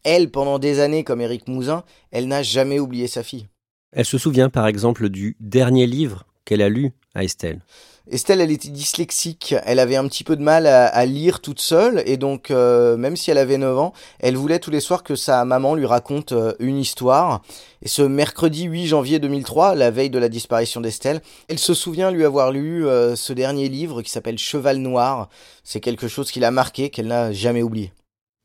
elle, 0.04 0.32
pendant 0.32 0.60
des 0.60 0.80
années, 0.80 1.04
comme 1.04 1.22
Éric 1.22 1.48
Mouzin, 1.48 1.84
elle 2.12 2.28
n'a 2.28 2.44
jamais 2.44 2.80
oublié 2.80 3.08
sa 3.08 3.24
fille. 3.24 3.48
Elle 3.92 4.06
se 4.06 4.18
souvient 4.18 4.50
par 4.50 4.68
exemple 4.68 5.10
du 5.10 5.38
dernier 5.40 5.88
livre 5.88 6.26
qu'elle 6.46 6.62
a 6.62 6.70
lu 6.70 6.92
à 7.16 7.24
Estelle. 7.24 7.62
Estelle, 8.10 8.40
elle 8.40 8.52
était 8.52 8.70
dyslexique, 8.70 9.54
elle 9.66 9.80
avait 9.80 9.98
un 9.98 10.08
petit 10.08 10.24
peu 10.24 10.38
de 10.38 10.42
mal 10.42 10.66
à, 10.66 11.06
lire 11.06 11.42
toute 11.42 11.60
seule, 11.60 12.02
et 12.06 12.16
donc 12.16 12.52
euh, 12.52 12.96
même 12.96 13.18
si 13.18 13.32
elle 13.32 13.38
avait 13.38 13.58
9 13.58 13.78
ans, 13.78 13.94
elle 14.20 14.38
voulait 14.38 14.60
tous 14.60 14.72
les 14.72 14.80
soirs 14.80 15.04
que 15.04 15.16
sa 15.16 15.44
maman 15.44 15.76
lui 15.76 15.86
raconte 15.86 16.32
euh, 16.32 16.54
une 16.60 16.78
histoire. 16.78 17.42
Et 17.82 17.90
ce 17.90 18.02
mercredi 18.02 18.64
8 18.64 18.88
janvier 18.88 19.20
2003, 19.20 19.76
la 19.76 19.92
veille 19.92 20.10
de 20.10 20.20
la 20.20 20.30
disparition 20.30 20.80
d'Estelle, 20.80 21.22
elle 21.50 21.60
se 21.60 21.74
souvient 21.74 22.10
lui 22.10 22.24
avoir 22.24 22.52
lu 22.52 22.88
euh, 22.88 23.18
ce 23.18 23.34
dernier 23.34 23.68
livre 23.68 24.02
qui 24.02 24.10
s'appelle 24.10 24.38
Cheval 24.38 24.78
Noir. 24.78 25.28
C'est 25.66 25.82
quelque 25.82 26.08
chose 26.08 26.32
qui 26.32 26.40
l'a 26.40 26.52
marqué, 26.52 26.90
qu'elle 26.90 27.08
n'a 27.08 27.34
jamais 27.34 27.62
oublié. 27.62 27.92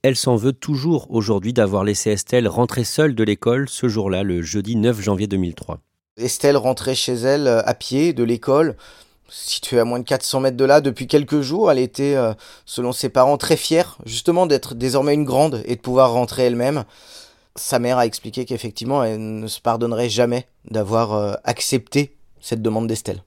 Elle 0.05 0.17
s'en 0.17 0.35
veut 0.35 0.53
toujours 0.53 1.07
aujourd'hui 1.11 1.53
d'avoir 1.53 1.85
laissé 1.85 2.11
Estelle 2.11 2.49
rentrer 2.49 2.83
seule 2.83 3.15
de 3.15 3.23
l'école 3.23 3.69
ce 3.69 3.87
jour-là, 3.87 4.25
le 4.25 4.43
jeudi 4.43 4.75
9 4.75 5.01
janvier 5.01 5.29
2003. 5.29 5.79
Estelle 6.17 6.57
rentrait 6.57 6.97
chez 6.97 7.12
elle 7.12 7.47
euh, 7.47 7.62
à 7.65 7.73
pied 7.75 8.12
de 8.12 8.25
l'école, 8.25 8.77
située 9.29 9.79
à 9.79 9.85
moins 9.85 10.01
de 10.01 10.05
400 10.05 10.41
mètres 10.41 10.57
de 10.57 10.65
là 10.65 10.81
depuis 10.81 11.07
quelques 11.07 11.41
jours. 11.41 11.71
Elle 11.71 11.79
était, 11.79 12.17
euh, 12.17 12.35
selon 12.67 12.91
ses 12.91 13.11
parents, 13.11 13.37
très 13.37 13.57
fière 13.57 13.99
justement 14.05 14.47
d'être 14.47 14.75
désormais 14.75 15.15
une 15.15 15.25
grande 15.25 15.62
et 15.67 15.77
de 15.77 15.81
pouvoir 15.81 16.12
rentrer 16.12 16.47
elle-même. 16.47 16.83
Sa 17.55 17.79
mère 17.79 17.99
a 17.99 18.07
expliqué 18.07 18.45
qu'effectivement, 18.45 19.05
elle 19.05 19.38
ne 19.38 19.47
se 19.47 19.61
pardonnerait 19.61 20.09
jamais 20.09 20.49
d'avoir 20.69 21.12
euh, 21.12 21.35
accepté 21.45 22.17
cette 22.41 22.61
demande 22.61 22.88
d'Estelle. 22.88 23.23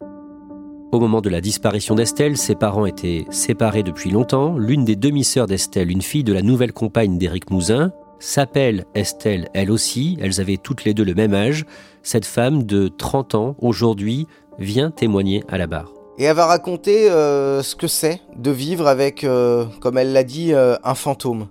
Au 0.95 0.99
moment 1.01 1.19
de 1.19 1.29
la 1.29 1.41
disparition 1.41 1.93
d'Estelle, 1.93 2.37
ses 2.37 2.55
parents 2.55 2.85
étaient 2.85 3.25
séparés 3.29 3.83
depuis 3.83 4.11
longtemps. 4.11 4.57
L'une 4.57 4.85
des 4.85 4.95
demi-sœurs 4.95 5.45
d'Estelle, 5.45 5.91
une 5.91 6.01
fille 6.01 6.23
de 6.23 6.31
la 6.31 6.41
nouvelle 6.41 6.71
compagne 6.71 7.17
d'Éric 7.17 7.51
Mouzin, 7.51 7.91
s'appelle 8.19 8.85
Estelle 8.95 9.49
elle 9.53 9.71
aussi. 9.71 10.17
Elles 10.21 10.39
avaient 10.39 10.55
toutes 10.55 10.85
les 10.85 10.93
deux 10.93 11.03
le 11.03 11.13
même 11.13 11.33
âge. 11.33 11.65
Cette 12.01 12.23
femme 12.23 12.63
de 12.63 12.87
30 12.87 13.35
ans, 13.35 13.57
aujourd'hui, 13.59 14.25
vient 14.57 14.89
témoigner 14.89 15.43
à 15.49 15.57
la 15.57 15.67
barre. 15.67 15.91
Et 16.17 16.23
elle 16.23 16.35
va 16.37 16.45
raconter 16.45 17.11
euh, 17.11 17.61
ce 17.61 17.75
que 17.75 17.87
c'est 17.87 18.21
de 18.37 18.51
vivre 18.51 18.87
avec, 18.87 19.25
euh, 19.25 19.65
comme 19.81 19.97
elle 19.97 20.13
l'a 20.13 20.23
dit, 20.23 20.53
euh, 20.53 20.77
un 20.85 20.95
fantôme. 20.95 21.49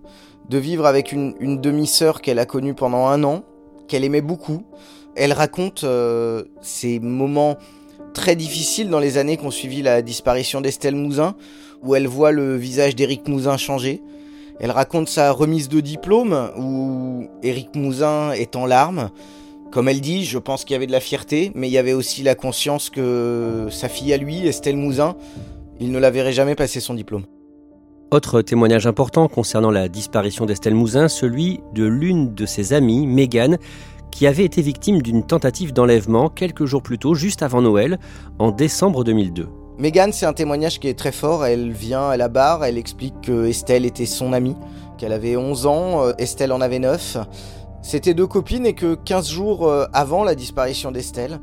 De 0.48 0.56
vivre 0.56 0.86
avec 0.86 1.12
une, 1.12 1.34
une 1.38 1.60
demi-sœur 1.60 2.22
qu'elle 2.22 2.38
a 2.38 2.46
connue 2.46 2.72
pendant 2.72 3.08
un 3.08 3.22
an, 3.24 3.42
qu'elle 3.88 4.04
aimait 4.04 4.22
beaucoup. 4.22 4.64
Elle 5.16 5.34
raconte 5.34 5.84
ces 6.62 6.98
moments 6.98 7.56
très 8.14 8.36
difficile 8.36 8.88
dans 8.88 9.00
les 9.00 9.18
années 9.18 9.36
qui 9.36 9.44
ont 9.44 9.50
suivi 9.50 9.82
la 9.82 10.00
disparition 10.00 10.62
d'Estelle 10.62 10.94
Mouzin, 10.94 11.34
où 11.82 11.94
elle 11.94 12.06
voit 12.06 12.32
le 12.32 12.56
visage 12.56 12.96
d'Éric 12.96 13.28
Mouzin 13.28 13.58
changer. 13.58 14.00
Elle 14.60 14.70
raconte 14.70 15.08
sa 15.08 15.32
remise 15.32 15.68
de 15.68 15.80
diplôme, 15.80 16.50
où 16.56 17.26
Éric 17.42 17.74
Mouzin 17.74 18.32
est 18.32 18.56
en 18.56 18.64
larmes. 18.64 19.10
Comme 19.70 19.88
elle 19.88 20.00
dit, 20.00 20.24
je 20.24 20.38
pense 20.38 20.64
qu'il 20.64 20.72
y 20.72 20.76
avait 20.76 20.86
de 20.86 20.92
la 20.92 21.00
fierté, 21.00 21.50
mais 21.54 21.68
il 21.68 21.72
y 21.72 21.78
avait 21.78 21.92
aussi 21.92 22.22
la 22.22 22.36
conscience 22.36 22.88
que 22.88 23.66
sa 23.70 23.88
fille 23.88 24.14
à 24.14 24.16
lui, 24.16 24.46
Estelle 24.46 24.76
Mouzin, 24.76 25.16
il 25.80 25.90
ne 25.90 25.98
la 25.98 26.10
verrait 26.10 26.32
jamais 26.32 26.54
passer 26.54 26.80
son 26.80 26.94
diplôme. 26.94 27.24
Autre 28.12 28.42
témoignage 28.42 28.86
important 28.86 29.26
concernant 29.26 29.72
la 29.72 29.88
disparition 29.88 30.46
d'Estelle 30.46 30.76
Mouzin, 30.76 31.08
celui 31.08 31.58
de 31.74 31.84
l'une 31.84 32.32
de 32.32 32.46
ses 32.46 32.72
amies, 32.72 33.08
Mégane, 33.08 33.58
qui 34.14 34.28
avait 34.28 34.44
été 34.44 34.62
victime 34.62 35.02
d'une 35.02 35.24
tentative 35.24 35.72
d'enlèvement 35.72 36.28
quelques 36.28 36.66
jours 36.66 36.84
plus 36.84 36.98
tôt, 36.98 37.14
juste 37.14 37.42
avant 37.42 37.60
Noël, 37.60 37.98
en 38.38 38.52
décembre 38.52 39.02
2002. 39.02 39.48
Megan, 39.76 40.12
c'est 40.12 40.24
un 40.24 40.32
témoignage 40.32 40.78
qui 40.78 40.86
est 40.86 40.96
très 40.96 41.10
fort. 41.10 41.44
Elle 41.44 41.72
vient 41.72 42.10
à 42.10 42.16
la 42.16 42.28
barre, 42.28 42.64
elle 42.64 42.78
explique 42.78 43.22
que 43.22 43.46
Estelle 43.46 43.84
était 43.84 44.06
son 44.06 44.32
amie, 44.32 44.54
qu'elle 44.98 45.12
avait 45.12 45.36
11 45.36 45.66
ans, 45.66 46.04
euh, 46.04 46.12
Estelle 46.18 46.52
en 46.52 46.60
avait 46.60 46.78
9. 46.78 47.16
C'était 47.82 48.14
deux 48.14 48.28
copines 48.28 48.66
et 48.66 48.74
que 48.74 48.94
15 48.94 49.28
jours 49.28 49.66
euh, 49.66 49.86
avant 49.92 50.22
la 50.22 50.36
disparition 50.36 50.92
d'Estelle, 50.92 51.40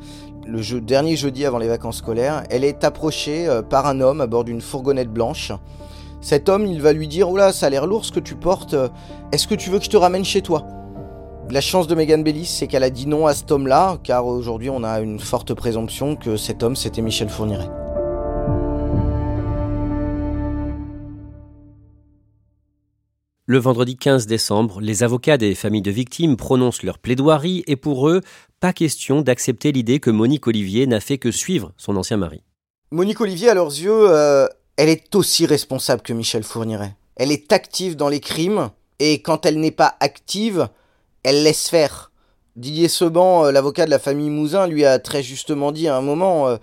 le 0.47 0.61
dernier 0.79 1.17
jeudi 1.17 1.45
avant 1.45 1.57
les 1.57 1.67
vacances 1.67 1.97
scolaires, 1.97 2.43
elle 2.49 2.63
est 2.63 2.85
approchée 2.85 3.49
euh, 3.49 3.61
par 3.61 3.85
un 3.85 3.99
homme 3.99 4.21
à 4.21 4.27
bord 4.27 4.45
d'une 4.45 4.61
fourgonnette 4.61 5.11
blanche. 5.11 5.51
Cet 6.21 6.47
homme, 6.47 6.65
il 6.65 6.81
va 6.81 6.93
lui 6.93 7.09
dire 7.09 7.29
Oula, 7.29 7.51
ça 7.51 7.65
a 7.65 7.69
l'air 7.69 7.85
lourd 7.85 8.05
ce 8.05 8.13
que 8.13 8.21
tu 8.21 8.35
portes, 8.35 8.77
est-ce 9.33 9.45
que 9.45 9.55
tu 9.55 9.69
veux 9.71 9.79
que 9.79 9.85
je 9.85 9.89
te 9.89 9.97
ramène 9.97 10.23
chez 10.23 10.41
toi? 10.41 10.65
La 11.49 11.61
chance 11.61 11.87
de 11.87 11.95
Megan 11.95 12.23
Bellis, 12.23 12.45
c'est 12.45 12.67
qu'elle 12.67 12.83
a 12.83 12.89
dit 12.89 13.07
non 13.07 13.27
à 13.27 13.33
cet 13.33 13.51
homme-là, 13.51 13.99
car 14.03 14.25
aujourd'hui 14.25 14.69
on 14.69 14.83
a 14.83 14.99
une 15.01 15.19
forte 15.19 15.53
présomption 15.53 16.15
que 16.15 16.37
cet 16.37 16.63
homme 16.63 16.75
c'était 16.75 17.01
Michel 17.01 17.29
Fourniret. 17.29 17.69
Le 23.51 23.57
vendredi 23.57 23.97
15 23.97 24.27
décembre, 24.27 24.79
les 24.79 25.03
avocats 25.03 25.37
des 25.37 25.55
familles 25.55 25.81
de 25.81 25.91
victimes 25.91 26.37
prononcent 26.37 26.83
leur 26.83 26.99
plaidoirie 26.99 27.63
et 27.67 27.75
pour 27.75 28.07
eux, 28.07 28.21
pas 28.61 28.71
question 28.71 29.21
d'accepter 29.21 29.73
l'idée 29.73 29.99
que 29.99 30.09
Monique 30.09 30.47
Olivier 30.47 30.87
n'a 30.87 31.01
fait 31.01 31.17
que 31.17 31.31
suivre 31.31 31.73
son 31.75 31.97
ancien 31.97 32.15
mari. 32.15 32.43
Monique 32.91 33.19
Olivier, 33.19 33.49
à 33.49 33.53
leurs 33.53 33.67
yeux, 33.67 34.09
euh, 34.09 34.47
elle 34.77 34.87
est 34.87 35.13
aussi 35.15 35.45
responsable 35.45 36.01
que 36.01 36.13
Michel 36.13 36.43
Fourniret. 36.43 36.95
Elle 37.17 37.31
est 37.31 37.51
active 37.51 37.97
dans 37.97 38.07
les 38.07 38.21
crimes 38.21 38.69
et 38.99 39.21
quand 39.21 39.45
elle 39.45 39.59
n'est 39.59 39.71
pas 39.71 39.97
active, 39.99 40.69
elle 41.23 41.43
laisse 41.43 41.69
faire. 41.69 42.11
Didier 42.55 42.87
Seban, 42.87 43.45
euh, 43.45 43.51
l'avocat 43.51 43.85
de 43.85 43.91
la 43.91 43.99
famille 43.99 44.29
Mouzin, 44.29 44.67
lui 44.67 44.85
a 44.85 44.99
très 44.99 45.23
justement 45.23 45.71
dit 45.71 45.87
à 45.87 45.95
un 45.95 46.01
moment 46.01 46.47
euh, 46.47 46.57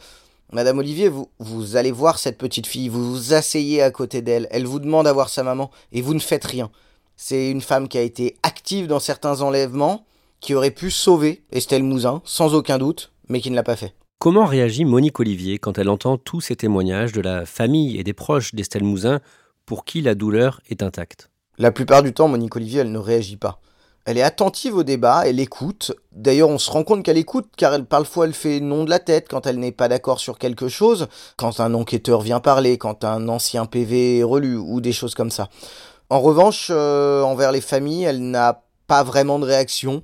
Madame 0.53 0.79
Olivier, 0.79 1.09
vous, 1.09 1.29
vous 1.39 1.77
allez 1.77 1.93
voir 1.93 2.19
cette 2.19 2.39
petite 2.39 2.67
fille, 2.67 2.89
vous 2.89 3.11
vous 3.11 3.35
asseyez 3.35 3.83
à 3.83 3.91
côté 3.91 4.23
d'elle, 4.23 4.49
elle 4.51 4.67
vous 4.67 4.81
demande 4.81 5.07
à 5.07 5.13
voir 5.13 5.29
sa 5.29 5.43
maman 5.43 5.71
et 5.93 6.03
vous 6.03 6.15
ne 6.15 6.19
faites 6.19 6.45
rien. 6.45 6.71
C'est 7.17 7.51
une 7.51 7.61
femme 7.61 7.89
qui 7.89 7.99
a 7.99 8.03
été 8.03 8.37
active 8.43 8.87
dans 8.87 9.01
certains 9.01 9.43
enlèvements, 9.43 10.07
qui 10.41 10.55
aurait 10.55 10.71
pu 10.71 10.91
sauver 10.91 11.43
Estelle 11.53 11.83
Mouzin, 11.83 12.23
sans 12.25 12.55
aucun 12.55 12.79
doute, 12.79 13.13
mais 13.29 13.41
qui 13.41 13.51
ne 13.51 13.57
l'a 13.57 13.63
pas 13.63 13.77
fait. 13.77 13.95
Comment 14.19 14.47
réagit 14.47 14.85
Monique 14.85 15.21
Olivier 15.21 15.59
quand 15.59 15.79
elle 15.79 15.89
entend 15.89 16.17
tous 16.17 16.41
ces 16.41 16.57
témoignages 16.57 17.13
de 17.13 17.21
la 17.21 17.45
famille 17.45 17.99
et 17.99 18.05
des 18.05 18.13
proches 18.13 18.55
d'Estelle 18.55 18.85
Mouzin 18.85 19.21
pour 19.67 19.85
qui 19.85 20.01
la 20.01 20.15
douleur 20.15 20.61
est 20.71 20.83
intacte? 20.83 21.31
La 21.59 21.73
plupart 21.73 22.03
du 22.03 22.13
temps, 22.13 22.29
Monique 22.29 22.57
Olivier, 22.57 22.81
elle 22.81 22.93
ne 22.93 22.99
réagit 22.99 23.37
pas. 23.37 23.61
Elle 24.09 24.17
est 24.17 24.23
attentive 24.23 24.75
au 24.75 24.85
débat, 24.85 25.25
elle 25.27 25.39
écoute. 25.39 25.93
D'ailleurs, 26.13 26.49
on 26.49 26.57
se 26.57 26.71
rend 26.71 26.83
compte 26.83 27.03
qu'elle 27.03 27.19
écoute, 27.19 27.51
car 27.59 27.75
elle, 27.75 27.85
parfois 27.85 28.25
elle 28.25 28.33
fait 28.33 28.59
non 28.59 28.85
de 28.85 28.89
la 28.89 29.01
tête 29.01 29.27
quand 29.29 29.47
elle 29.47 29.59
n'est 29.59 29.71
pas 29.71 29.89
d'accord 29.89 30.19
sur 30.19 30.39
quelque 30.39 30.69
chose, 30.69 31.09
quand 31.37 31.61
un 31.61 31.75
enquêteur 31.75 32.23
vient 32.23 32.41
parler, 32.41 32.79
quand 32.79 33.05
un 33.05 33.29
ancien 33.29 33.67
PV 33.67 34.21
est 34.21 34.23
relu, 34.23 34.57
ou 34.57 34.81
des 34.81 34.93
choses 34.93 35.15
comme 35.15 35.31
ça. 35.31 35.51
En 36.09 36.21
revanche, 36.21 36.69
euh, 36.71 37.21
envers 37.21 37.53
les 37.53 37.61
familles, 37.61 38.05
elle 38.05 38.31
n'a 38.31 38.63
pas 38.87 39.03
vraiment 39.03 39.39
de 39.39 39.45
réaction. 39.45 40.03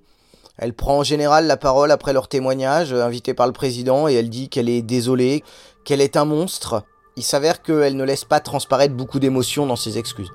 Elle 0.58 0.74
prend 0.74 0.98
en 0.98 1.02
général 1.02 1.46
la 1.46 1.56
parole 1.56 1.90
après 1.90 2.12
leur 2.12 2.28
témoignage, 2.28 2.92
euh, 2.92 3.02
invitée 3.02 3.32
par 3.32 3.46
le 3.46 3.54
président, 3.54 4.06
et 4.06 4.12
elle 4.12 4.28
dit 4.28 4.50
qu'elle 4.50 4.68
est 4.68 4.82
désolée, 4.82 5.42
qu'elle 5.86 6.02
est 6.02 6.18
un 6.18 6.26
monstre. 6.26 6.82
Il 7.16 7.22
s'avère 7.22 7.62
qu'elle 7.62 7.96
ne 7.96 8.04
laisse 8.04 8.26
pas 8.26 8.40
transparaître 8.40 8.92
beaucoup 8.92 9.18
d'émotions 9.18 9.64
dans 9.64 9.76
ses 9.76 9.96
excuses. 9.96 10.30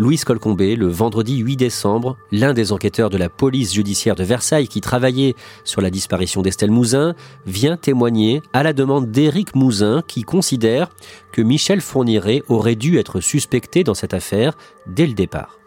Louise 0.00 0.24
Colcombé, 0.24 0.76
le 0.76 0.86
vendredi 0.86 1.36
8 1.36 1.58
décembre, 1.58 2.16
l'un 2.32 2.54
des 2.54 2.72
enquêteurs 2.72 3.10
de 3.10 3.18
la 3.18 3.28
police 3.28 3.74
judiciaire 3.74 4.14
de 4.14 4.24
Versailles 4.24 4.66
qui 4.66 4.80
travaillait 4.80 5.34
sur 5.62 5.82
la 5.82 5.90
disparition 5.90 6.40
d'Estelle 6.40 6.70
Mouzin, 6.70 7.14
vient 7.44 7.76
témoigner 7.76 8.40
à 8.54 8.62
la 8.62 8.72
demande 8.72 9.10
d'Éric 9.10 9.54
Mouzin 9.54 10.02
qui 10.08 10.22
considère 10.22 10.88
que 11.32 11.42
Michel 11.42 11.82
Fourniret 11.82 12.42
aurait 12.48 12.76
dû 12.76 12.96
être 12.96 13.20
suspecté 13.20 13.84
dans 13.84 13.92
cette 13.92 14.14
affaire 14.14 14.54
dès 14.86 15.06
le 15.06 15.12
départ. 15.12 15.59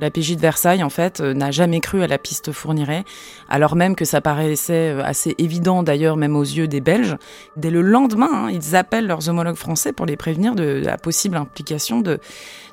La 0.00 0.10
PJ 0.10 0.36
de 0.36 0.40
Versailles, 0.40 0.82
en 0.82 0.90
fait, 0.90 1.20
euh, 1.20 1.34
n'a 1.34 1.50
jamais 1.50 1.80
cru 1.80 2.02
à 2.02 2.06
la 2.06 2.18
piste 2.18 2.52
Fourniret, 2.52 3.04
alors 3.48 3.76
même 3.76 3.94
que 3.94 4.04
ça 4.04 4.20
paraissait 4.20 4.92
euh, 4.92 5.04
assez 5.04 5.34
évident, 5.38 5.82
d'ailleurs, 5.82 6.16
même 6.16 6.36
aux 6.36 6.42
yeux 6.42 6.66
des 6.66 6.80
Belges. 6.80 7.16
Dès 7.56 7.70
le 7.70 7.80
lendemain, 7.80 8.28
hein, 8.32 8.50
ils 8.50 8.74
appellent 8.74 9.06
leurs 9.06 9.28
homologues 9.28 9.56
français 9.56 9.92
pour 9.92 10.06
les 10.06 10.16
prévenir 10.16 10.54
de 10.54 10.82
la 10.84 10.98
possible 10.98 11.36
implication 11.36 12.00
de, 12.00 12.18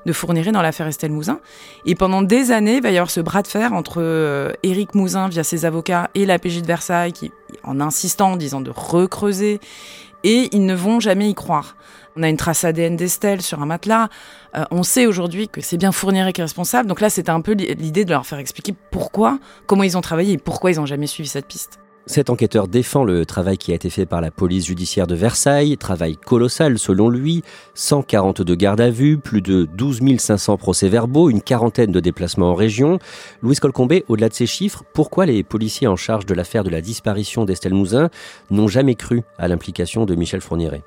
de 0.05 0.13
Fourniret 0.13 0.51
dans 0.51 0.61
l'affaire 0.61 0.87
Estelle 0.87 1.11
Mouzin. 1.11 1.39
Et 1.85 1.95
pendant 1.95 2.21
des 2.21 2.51
années, 2.51 2.77
il 2.77 2.81
va 2.81 2.89
y 2.89 2.97
avoir 2.97 3.11
ce 3.11 3.21
bras 3.21 3.43
de 3.43 3.47
fer 3.47 3.73
entre 3.73 4.01
euh, 4.01 4.51
Éric 4.63 4.95
Mouzin, 4.95 5.27
via 5.29 5.43
ses 5.43 5.65
avocats, 5.65 6.09
et 6.15 6.25
la 6.25 6.39
PJ 6.39 6.61
de 6.61 6.67
Versailles, 6.67 7.13
qui, 7.13 7.31
en 7.63 7.79
insistant, 7.79 8.31
en 8.31 8.37
disant 8.37 8.61
de 8.61 8.71
recreuser, 8.73 9.59
et 10.23 10.49
ils 10.51 10.65
ne 10.65 10.75
vont 10.75 10.99
jamais 10.99 11.29
y 11.29 11.33
croire. 11.33 11.75
On 12.15 12.23
a 12.23 12.29
une 12.29 12.37
trace 12.37 12.63
ADN 12.63 12.95
d'Estelle 12.95 13.41
sur 13.41 13.61
un 13.61 13.65
matelas. 13.65 14.09
Euh, 14.55 14.65
on 14.71 14.83
sait 14.83 15.05
aujourd'hui 15.05 15.47
que 15.47 15.61
c'est 15.61 15.77
bien 15.77 15.91
Fourniret 15.91 16.33
qui 16.33 16.41
est 16.41 16.43
responsable. 16.43 16.87
Donc 16.89 17.01
là, 17.01 17.09
c'était 17.09 17.29
un 17.29 17.41
peu 17.41 17.53
l'idée 17.53 18.05
de 18.05 18.09
leur 18.09 18.25
faire 18.25 18.39
expliquer 18.39 18.73
pourquoi, 18.91 19.39
comment 19.65 19.83
ils 19.83 19.97
ont 19.97 20.01
travaillé 20.01 20.33
et 20.33 20.37
pourquoi 20.37 20.71
ils 20.71 20.77
n'ont 20.77 20.85
jamais 20.85 21.07
suivi 21.07 21.29
cette 21.29 21.47
piste. 21.47 21.80
Cet 22.07 22.31
enquêteur 22.31 22.67
défend 22.67 23.03
le 23.03 23.25
travail 23.25 23.57
qui 23.57 23.71
a 23.71 23.75
été 23.75 23.89
fait 23.89 24.07
par 24.07 24.21
la 24.21 24.31
police 24.31 24.65
judiciaire 24.65 25.05
de 25.05 25.13
Versailles, 25.15 25.77
travail 25.77 26.17
colossal 26.17 26.79
selon 26.79 27.09
lui, 27.09 27.43
142 27.75 28.55
gardes 28.55 28.81
à 28.81 28.89
vue, 28.89 29.19
plus 29.19 29.41
de 29.41 29.67
12 29.77 30.17
500 30.17 30.57
procès-verbaux, 30.57 31.29
une 31.29 31.41
quarantaine 31.41 31.91
de 31.91 31.99
déplacements 31.99 32.51
en 32.51 32.55
région. 32.55 32.97
Louis 33.43 33.55
Colcombé, 33.55 34.03
au-delà 34.07 34.29
de 34.29 34.33
ces 34.33 34.47
chiffres, 34.47 34.83
pourquoi 34.93 35.27
les 35.27 35.43
policiers 35.43 35.87
en 35.87 35.95
charge 35.95 36.25
de 36.25 36.33
l'affaire 36.33 36.63
de 36.63 36.71
la 36.71 36.81
disparition 36.81 37.45
d'Estelle 37.45 37.75
Mouzin 37.75 38.09
n'ont 38.49 38.67
jamais 38.67 38.95
cru 38.95 39.21
à 39.37 39.47
l'implication 39.47 40.05
de 40.05 40.15
Michel 40.15 40.41
Fourniret? 40.41 40.83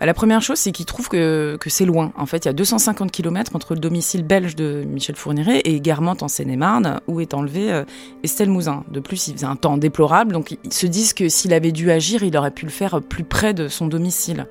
Bah, 0.00 0.06
la 0.06 0.14
première 0.14 0.42
chose, 0.42 0.58
c'est 0.58 0.72
qu'il 0.72 0.86
trouve 0.86 1.08
que, 1.08 1.56
que 1.60 1.70
c'est 1.70 1.84
loin. 1.84 2.12
En 2.16 2.26
fait, 2.26 2.44
il 2.44 2.46
y 2.46 2.48
a 2.48 2.52
250 2.52 3.10
km 3.10 3.54
entre 3.54 3.74
le 3.74 3.80
domicile 3.80 4.24
belge 4.24 4.56
de 4.56 4.84
Michel 4.86 5.16
Fourniret 5.16 5.60
et 5.64 5.80
Guermantes 5.80 6.22
en 6.22 6.28
Seine-et-Marne, 6.28 7.00
où 7.06 7.20
est 7.20 7.34
enlevée 7.34 7.72
euh, 7.72 7.84
Estelle 8.22 8.50
Mouzin. 8.50 8.84
De 8.90 9.00
plus, 9.00 9.28
il 9.28 9.34
faisait 9.34 9.46
un 9.46 9.56
temps 9.56 9.76
déplorable, 9.76 10.32
donc 10.32 10.56
ils 10.64 10.72
se 10.72 10.86
disent 10.86 11.12
que 11.12 11.28
s'il 11.28 11.52
avait 11.52 11.72
dû 11.72 11.90
agir, 11.90 12.22
il 12.22 12.36
aurait 12.36 12.50
pu 12.50 12.64
le 12.64 12.70
faire 12.70 13.00
plus 13.00 13.24
près 13.24 13.54
de 13.54 13.68
son 13.68 13.86
domicile. 13.86 14.46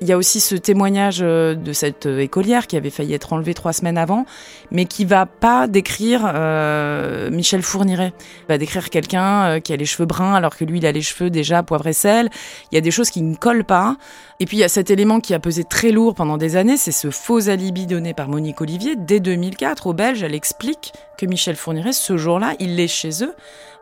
Il 0.00 0.06
y 0.06 0.12
a 0.12 0.16
aussi 0.16 0.38
ce 0.38 0.54
témoignage 0.54 1.18
euh, 1.22 1.54
de 1.54 1.72
cette 1.72 2.06
euh, 2.06 2.20
écolière 2.20 2.66
qui 2.68 2.76
avait 2.76 2.90
failli 2.90 3.14
être 3.14 3.32
enlevée 3.32 3.54
trois 3.54 3.72
semaines 3.72 3.98
avant, 3.98 4.26
mais 4.70 4.84
qui 4.84 5.04
va 5.04 5.26
pas 5.26 5.66
décrire 5.66 6.22
euh, 6.34 7.30
Michel 7.30 7.62
Fourniret. 7.62 8.12
Va 8.48 8.58
décrire 8.58 8.90
quelqu'un 8.90 9.60
qui 9.60 9.72
a 9.72 9.76
les 9.76 9.86
cheveux 9.86 10.06
bruns 10.06 10.34
alors 10.34 10.56
que 10.56 10.64
lui 10.64 10.78
il 10.78 10.86
a 10.86 10.92
les 10.92 11.02
cheveux 11.02 11.30
déjà 11.30 11.62
poivre 11.62 11.86
et 11.88 11.92
sel. 11.92 12.30
Il 12.70 12.76
y 12.76 12.78
a 12.78 12.80
des 12.80 12.92
choses 12.92 13.10
qui 13.10 13.22
ne 13.22 13.34
collent 13.34 13.64
pas. 13.64 13.96
Et 14.40 14.46
puis 14.46 14.58
il 14.58 14.60
y 14.60 14.64
a 14.64 14.68
cet 14.68 14.90
élément 14.90 15.18
qui 15.18 15.34
a 15.34 15.40
pesé 15.40 15.64
très 15.64 15.90
lourd 15.90 16.14
pendant 16.14 16.36
des 16.36 16.54
années, 16.54 16.76
c'est 16.76 16.92
ce 16.92 17.10
faux 17.10 17.48
alibi 17.48 17.86
donné 17.86 18.14
par 18.14 18.28
Monique 18.28 18.60
Olivier 18.60 18.94
dès 18.96 19.18
2004 19.18 19.88
aux 19.88 19.94
Belges. 19.94 20.22
Elle 20.22 20.34
explique 20.34 20.92
que 21.16 21.26
Michel 21.26 21.56
Fourniret 21.56 21.92
ce 21.92 22.16
jour-là 22.16 22.54
il 22.60 22.78
est 22.78 22.88
chez 22.88 23.24
eux 23.24 23.34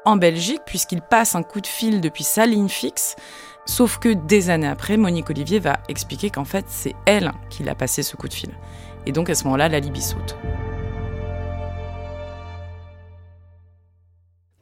en 0.06 0.16
Belgique 0.16 0.62
puisqu'il 0.64 1.02
passe 1.02 1.34
un 1.34 1.42
coup 1.42 1.60
de 1.60 1.66
fil 1.66 2.00
depuis 2.00 2.24
sa 2.24 2.46
ligne 2.46 2.68
fixe 2.68 3.16
Sauf 3.66 3.98
que 3.98 4.14
des 4.14 4.48
années 4.48 4.68
après, 4.68 4.96
Monique 4.96 5.28
Olivier 5.28 5.58
va 5.58 5.80
expliquer 5.88 6.30
qu'en 6.30 6.44
fait, 6.44 6.64
c'est 6.68 6.94
elle 7.04 7.32
qui 7.50 7.64
l'a 7.64 7.74
passé 7.74 8.02
ce 8.02 8.16
coup 8.16 8.28
de 8.28 8.34
fil. 8.34 8.50
Et 9.06 9.12
donc 9.12 9.28
à 9.28 9.34
ce 9.34 9.44
moment-là, 9.44 9.68
la 9.68 9.80
Libye 9.80 10.00
saute. 10.00 10.36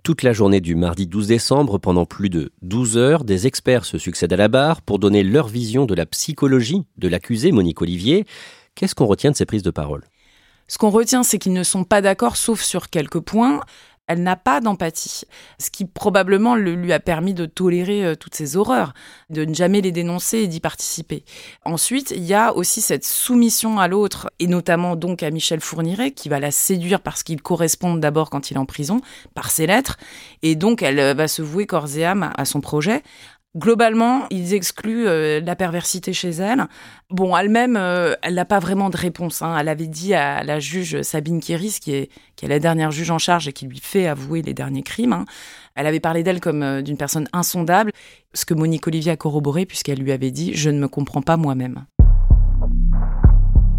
Toute 0.02 0.22
la 0.22 0.32
journée 0.32 0.60
du 0.60 0.74
mardi 0.74 1.06
12 1.06 1.28
décembre, 1.28 1.78
pendant 1.78 2.04
plus 2.04 2.28
de 2.28 2.52
12 2.62 2.98
heures, 2.98 3.24
des 3.24 3.46
experts 3.46 3.84
se 3.84 3.96
succèdent 3.98 4.34
à 4.34 4.36
la 4.36 4.48
barre 4.48 4.82
pour 4.82 4.98
donner 4.98 5.22
leur 5.22 5.48
vision 5.48 5.86
de 5.86 5.94
la 5.94 6.04
psychologie 6.06 6.84
de 6.98 7.08
l'accusé 7.08 7.52
Monique 7.52 7.80
Olivier. 7.80 8.26
Qu'est-ce 8.74 8.94
qu'on 8.94 9.06
retient 9.06 9.30
de 9.30 9.36
ces 9.36 9.46
prises 9.46 9.62
de 9.62 9.70
parole? 9.70 10.04
Ce 10.68 10.78
qu'on 10.78 10.90
retient, 10.90 11.22
c'est 11.22 11.38
qu'ils 11.38 11.52
ne 11.52 11.62
sont 11.62 11.84
pas 11.84 12.00
d'accord, 12.00 12.36
sauf 12.36 12.62
sur 12.62 12.90
quelques 12.90 13.20
points 13.20 13.60
elle 14.06 14.22
n'a 14.22 14.36
pas 14.36 14.60
d'empathie, 14.60 15.22
ce 15.58 15.70
qui 15.70 15.86
probablement 15.86 16.56
le, 16.56 16.74
lui 16.74 16.92
a 16.92 17.00
permis 17.00 17.32
de 17.32 17.46
tolérer 17.46 18.04
euh, 18.04 18.14
toutes 18.14 18.34
ces 18.34 18.56
horreurs, 18.56 18.92
de 19.30 19.44
ne 19.44 19.54
jamais 19.54 19.80
les 19.80 19.92
dénoncer 19.92 20.38
et 20.38 20.46
d'y 20.46 20.60
participer. 20.60 21.24
Ensuite, 21.64 22.10
il 22.10 22.24
y 22.24 22.34
a 22.34 22.54
aussi 22.54 22.80
cette 22.80 23.04
soumission 23.04 23.78
à 23.78 23.88
l'autre, 23.88 24.30
et 24.38 24.46
notamment 24.46 24.96
donc 24.96 25.22
à 25.22 25.30
Michel 25.30 25.60
Fourniret, 25.60 26.10
qui 26.10 26.28
va 26.28 26.38
la 26.38 26.50
séduire 26.50 27.00
parce 27.00 27.22
qu'il 27.22 27.40
correspond 27.40 27.94
d'abord 27.94 28.28
quand 28.28 28.50
il 28.50 28.54
est 28.54 28.58
en 28.58 28.66
prison, 28.66 29.00
par 29.34 29.50
ses 29.50 29.66
lettres, 29.66 29.96
et 30.42 30.54
donc 30.54 30.82
elle 30.82 30.98
euh, 30.98 31.14
va 31.14 31.28
se 31.28 31.40
vouer 31.40 31.66
corps 31.66 31.96
et 31.96 32.04
âme 32.04 32.30
à 32.36 32.44
son 32.44 32.60
projet, 32.60 33.02
Globalement, 33.56 34.26
ils 34.30 34.52
excluent 34.52 35.06
euh, 35.06 35.40
la 35.40 35.54
perversité 35.54 36.12
chez 36.12 36.30
elle. 36.30 36.66
Bon, 37.10 37.36
elle-même, 37.36 37.76
euh, 37.76 38.14
elle 38.22 38.34
n'a 38.34 38.44
pas 38.44 38.58
vraiment 38.58 38.90
de 38.90 38.96
réponse. 38.96 39.42
Hein. 39.42 39.56
Elle 39.56 39.68
avait 39.68 39.86
dit 39.86 40.12
à 40.12 40.42
la 40.42 40.58
juge 40.58 41.02
Sabine 41.02 41.38
Kéris, 41.38 41.78
qui 41.80 41.92
est, 41.94 42.10
qui 42.34 42.46
est 42.46 42.48
la 42.48 42.58
dernière 42.58 42.90
juge 42.90 43.12
en 43.12 43.18
charge 43.18 43.46
et 43.46 43.52
qui 43.52 43.66
lui 43.66 43.78
fait 43.78 44.08
avouer 44.08 44.42
les 44.42 44.54
derniers 44.54 44.82
crimes, 44.82 45.12
hein. 45.12 45.24
elle 45.76 45.86
avait 45.86 46.00
parlé 46.00 46.24
d'elle 46.24 46.40
comme 46.40 46.64
euh, 46.64 46.82
d'une 46.82 46.96
personne 46.96 47.28
insondable, 47.32 47.92
ce 48.32 48.44
que 48.44 48.54
Monique 48.54 48.88
Olivier 48.88 49.12
a 49.12 49.16
corroboré 49.16 49.66
puisqu'elle 49.66 50.00
lui 50.00 50.10
avait 50.10 50.32
dit 50.32 50.52
«je 50.54 50.70
ne 50.70 50.80
me 50.80 50.88
comprends 50.88 51.22
pas 51.22 51.36
moi-même». 51.36 51.84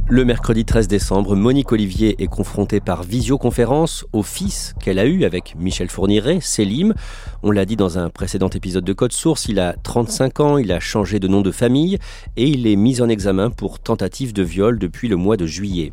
Le 0.07 0.23
mercredi 0.23 0.65
13 0.65 0.87
décembre, 0.87 1.35
Monique 1.35 1.71
Olivier 1.71 2.21
est 2.21 2.27
confrontée 2.27 2.79
par 2.79 3.01
visioconférence 3.01 4.05
au 4.13 4.21
fils 4.21 4.75
qu'elle 4.79 4.99
a 4.99 5.05
eu 5.05 5.23
avec 5.23 5.55
Michel 5.57 5.89
Fourniret, 5.89 6.41
Selim. 6.41 6.93
On 7.41 7.49
l'a 7.49 7.65
dit 7.65 7.75
dans 7.75 7.97
un 7.97 8.11
précédent 8.11 8.49
épisode 8.49 8.83
de 8.83 8.93
Code 8.93 9.13
Source, 9.13 9.47
il 9.47 9.59
a 9.59 9.73
35 9.73 10.39
ans, 10.41 10.57
il 10.59 10.71
a 10.71 10.79
changé 10.79 11.19
de 11.19 11.27
nom 11.27 11.41
de 11.41 11.49
famille 11.49 11.97
et 12.37 12.47
il 12.47 12.67
est 12.67 12.75
mis 12.75 13.01
en 13.01 13.09
examen 13.09 13.49
pour 13.49 13.79
tentative 13.79 14.31
de 14.31 14.43
viol 14.43 14.77
depuis 14.77 15.07
le 15.07 15.15
mois 15.15 15.37
de 15.37 15.47
juillet. 15.47 15.91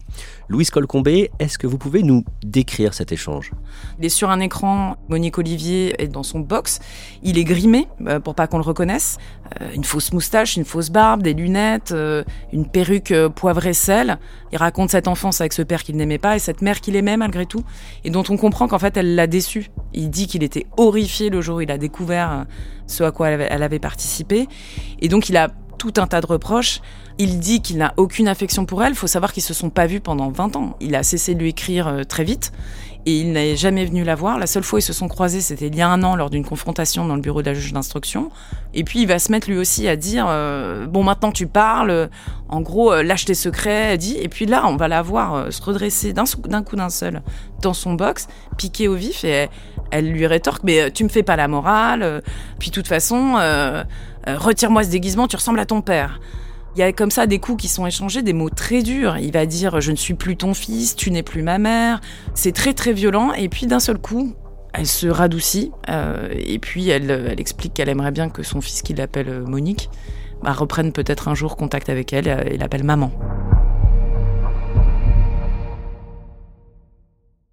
Louise 0.51 0.69
Colcombé, 0.69 1.31
est-ce 1.39 1.57
que 1.57 1.67
vous 1.67 1.79
pouvez 1.79 2.03
nous 2.03 2.23
décrire 2.45 2.93
cet 2.93 3.13
échange? 3.13 3.53
Il 3.99 4.05
est 4.05 4.11
sur 4.11 4.29
un 4.29 4.41
écran, 4.41 4.99
Monique 5.09 5.39
Olivier 5.39 5.95
est 6.03 6.09
dans 6.09 6.23
son 6.23 6.41
box, 6.41 6.81
il 7.23 7.39
est 7.39 7.45
grimé 7.45 7.89
euh, 8.07 8.21
pour 8.21 8.35
pas 8.35 8.47
qu'on 8.47 8.59
le 8.59 8.65
reconnaisse, 8.65 9.17
une 9.75 9.85
fausse 9.85 10.13
moustache, 10.13 10.57
une 10.57 10.65
fausse 10.65 10.91
barbe, 10.91 11.23
des 11.23 11.35
lunettes, 11.35 11.93
euh, 11.93 12.25
une 12.53 12.67
perruque 12.67 13.15
poivre 13.35 13.67
et 13.67 13.73
sel. 13.73 14.19
Il 14.53 14.59
raconte 14.59 14.91
cette 14.91 15.09
enfance 15.09 15.41
avec 15.41 15.53
ce 15.53 15.63
père 15.63 15.83
qu'il 15.83 15.97
n'aimait 15.97 16.19
pas 16.19 16.37
et 16.37 16.39
cette 16.39 16.63
mère 16.63 16.81
qu'il 16.81 16.97
aimait 16.97 17.17
malgré 17.17 17.47
tout, 17.47 17.65
et 18.05 18.11
dont 18.11 18.25
on 18.29 18.37
comprend 18.37 18.69
qu'en 18.69 18.79
fait 18.79 18.97
elle 18.97 19.15
l'a 19.15 19.27
déçu. 19.27 19.71
Il 19.93 20.11
dit 20.11 20.27
qu'il 20.27 20.43
était 20.43 20.67
horrifié 20.77 21.31
le 21.31 21.41
jour 21.41 21.57
où 21.57 21.61
il 21.61 21.71
a 21.71 21.79
découvert 21.79 22.47
ce 22.87 23.05
à 23.05 23.11
quoi 23.11 23.29
elle 23.29 23.63
avait 23.63 23.79
participé, 23.79 24.49
et 25.01 25.09
donc 25.09 25.29
il 25.29 25.37
a 25.37 25.49
tout 25.83 26.01
un 26.01 26.07
tas 26.07 26.21
de 26.21 26.27
reproches. 26.27 26.81
Il 27.19 27.41
dit 27.41 27.61
qu'il 27.61 27.77
n'a 27.79 27.93
aucune 27.97 28.29
affection 28.29 28.67
pour 28.67 28.85
elle. 28.85 28.95
Faut 28.95 29.09
savoir 29.09 29.33
qu'ils 29.33 29.43
se 29.43 29.53
sont 29.53 29.69
pas 29.69 29.87
vus 29.87 29.99
pendant 29.99 30.31
20 30.31 30.55
ans. 30.55 30.77
Il 30.81 30.95
a 30.95 31.03
cessé 31.03 31.35
de 31.35 31.41
lui 31.41 31.49
écrire 31.49 31.89
euh, 31.89 32.05
très 32.05 32.23
vite 32.23 32.53
et 33.05 33.19
il 33.19 33.33
n'est 33.33 33.57
jamais 33.57 33.85
venu 33.85 34.05
la 34.05 34.15
voir. 34.15 34.39
La 34.39 34.47
seule 34.47 34.63
fois 34.63 34.77
où 34.77 34.79
ils 34.79 34.83
se 34.83 34.93
sont 34.93 35.09
croisés, 35.09 35.41
c'était 35.41 35.67
il 35.67 35.75
y 35.75 35.83
a 35.83 35.89
un 35.89 36.05
an 36.05 36.15
lors 36.15 36.31
d'une 36.31 36.45
confrontation 36.45 37.05
dans 37.05 37.17
le 37.17 37.21
bureau 37.21 37.43
de 37.43 37.49
la 37.49 37.55
juge 37.55 37.73
d'instruction. 37.73 38.31
Et 38.75 38.85
puis 38.85 39.01
il 39.03 39.09
va 39.09 39.19
se 39.19 39.33
mettre 39.33 39.51
lui 39.51 39.59
aussi 39.59 39.89
à 39.89 39.97
dire 39.97 40.27
euh, 40.29 40.87
bon 40.87 41.03
maintenant 41.03 41.33
tu 41.33 41.49
parles, 41.49 42.09
en 42.49 42.61
gros 42.61 42.93
euh, 42.93 43.03
lâche 43.03 43.25
tes 43.25 43.35
secrets, 43.35 43.99
dit. 43.99 44.17
Et 44.21 44.29
puis 44.29 44.47
là 44.47 44.69
on 44.69 44.77
va 44.77 44.87
la 44.87 45.03
voir 45.03 45.53
se 45.53 45.61
redresser 45.63 46.13
d'un 46.13 46.63
coup 46.63 46.77
d'un 46.77 46.91
seul 46.91 47.23
dans 47.61 47.75
son 47.75 47.95
box, 47.95 48.29
piqué 48.57 48.87
au 48.87 48.95
vif 48.95 49.25
et 49.25 49.29
elle, 49.31 49.49
elle 49.91 50.13
lui 50.13 50.29
rétorque 50.29 50.63
mais 50.63 50.93
tu 50.93 51.03
me 51.03 51.09
fais 51.09 51.25
pas 51.25 51.35
la 51.35 51.49
morale. 51.49 52.23
puis 52.61 52.71
de 52.71 52.75
toute 52.75 52.87
façon 52.87 53.37
retire-moi 54.27 54.85
ce 54.85 54.91
déguisement, 54.91 55.27
tu 55.29 55.37
ressembles 55.37 55.61
à 55.61 55.67
ton 55.67 55.83
père. 55.83 56.21
Il 56.75 56.79
y 56.79 56.83
a 56.83 56.93
comme 56.93 57.11
ça 57.11 57.27
des 57.27 57.39
coups 57.39 57.63
qui 57.63 57.69
sont 57.69 57.87
échangés, 57.87 58.23
des 58.23 58.33
mots 58.33 58.49
très 58.49 58.83
durs. 58.83 59.19
Il 59.19 59.33
va 59.33 59.45
dire 59.45 59.81
je 59.81 59.91
ne 59.91 59.97
suis 59.97 60.15
plus 60.15 60.37
ton 60.37 60.55
fils, 60.55 60.97
tu 60.97 61.11
n'es 61.11 61.23
plus 61.23 61.43
ma 61.43 61.59
mère. 61.59 62.01
C'est 62.35 62.53
très 62.53 62.73
très 62.73 62.95
violent. 62.95 63.33
Et 63.35 63.51
puis 63.51 63.67
d'un 63.67 63.81
seul 63.81 63.99
coup, 63.99 64.35
elle 64.73 64.87
se 64.87 65.07
radoucit. 65.07 65.71
Euh, 65.91 66.29
et 66.33 66.59
puis 66.59 66.89
elle, 66.89 67.11
elle 67.11 67.41
explique 67.41 67.75
qu'elle 67.75 67.91
aimerait 67.91 68.11
bien 68.11 68.31
que 68.31 68.43
son 68.43 68.61
fils, 68.63 68.81
qui 68.81 68.95
l'appelle 68.95 69.29
euh, 69.29 69.45
Monique, 69.45 69.91
bah, 70.43 70.53
reprenne 70.53 70.93
peut-être 70.93 71.29
un 71.29 71.35
jour 71.35 71.57
contact 71.57 71.91
avec 71.91 72.13
elle 72.13 72.29
euh, 72.29 72.43
et 72.47 72.57
l'appelle 72.57 72.85
maman. 72.85 73.13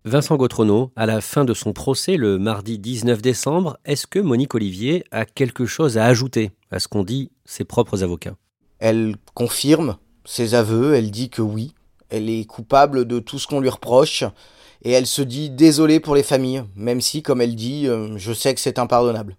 Vincent 0.09 0.37
Gautrono, 0.37 0.91
à 0.95 1.05
la 1.05 1.21
fin 1.21 1.45
de 1.45 1.53
son 1.53 1.71
procès 1.71 2.17
le 2.17 2.39
mardi 2.39 2.79
19 2.79 3.21
décembre, 3.21 3.77
est-ce 3.85 4.07
que 4.07 4.17
Monique 4.17 4.55
Olivier 4.55 5.03
a 5.11 5.23
quelque 5.23 5.67
chose 5.67 5.99
à 5.99 6.05
ajouter 6.05 6.49
à 6.71 6.79
ce 6.79 6.87
qu'ont 6.87 7.03
dit 7.03 7.29
ses 7.45 7.63
propres 7.63 8.03
avocats? 8.03 8.35
Elle 8.79 9.15
confirme 9.35 9.97
ses 10.25 10.55
aveux, 10.55 10.95
elle 10.95 11.11
dit 11.11 11.29
que 11.29 11.43
oui, 11.43 11.75
elle 12.09 12.27
est 12.27 12.45
coupable 12.45 13.05
de 13.05 13.19
tout 13.19 13.37
ce 13.37 13.45
qu'on 13.45 13.59
lui 13.59 13.69
reproche, 13.69 14.23
et 14.81 14.91
elle 14.91 15.05
se 15.05 15.21
dit 15.21 15.51
désolée 15.51 15.99
pour 15.99 16.15
les 16.15 16.23
familles, 16.23 16.63
même 16.75 17.01
si, 17.01 17.21
comme 17.21 17.39
elle 17.39 17.55
dit, 17.55 17.87
euh, 17.87 18.17
je 18.17 18.33
sais 18.33 18.55
que 18.55 18.61
c'est 18.61 18.79
impardonnable. 18.79 19.37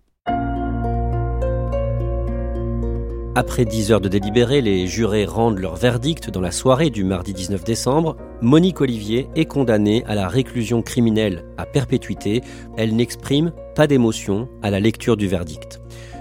Après 3.40 3.64
10 3.64 3.90
heures 3.90 4.00
de 4.02 4.08
délibéré, 4.10 4.60
les 4.60 4.86
jurés 4.86 5.24
rendent 5.24 5.60
leur 5.60 5.74
verdict 5.74 6.28
dans 6.28 6.42
la 6.42 6.50
soirée 6.50 6.90
du 6.90 7.04
mardi 7.04 7.32
19 7.32 7.64
décembre. 7.64 8.18
Monique 8.42 8.82
Olivier 8.82 9.30
est 9.34 9.46
condamnée 9.46 10.04
à 10.06 10.14
la 10.14 10.28
réclusion 10.28 10.82
criminelle 10.82 11.46
à 11.56 11.64
perpétuité. 11.64 12.42
Elle 12.76 12.94
n'exprime 12.94 13.54
pas 13.74 13.86
d'émotion 13.86 14.46
à 14.60 14.68
la 14.68 14.78
lecture 14.78 15.16
du 15.16 15.26
verdict. 15.26 15.80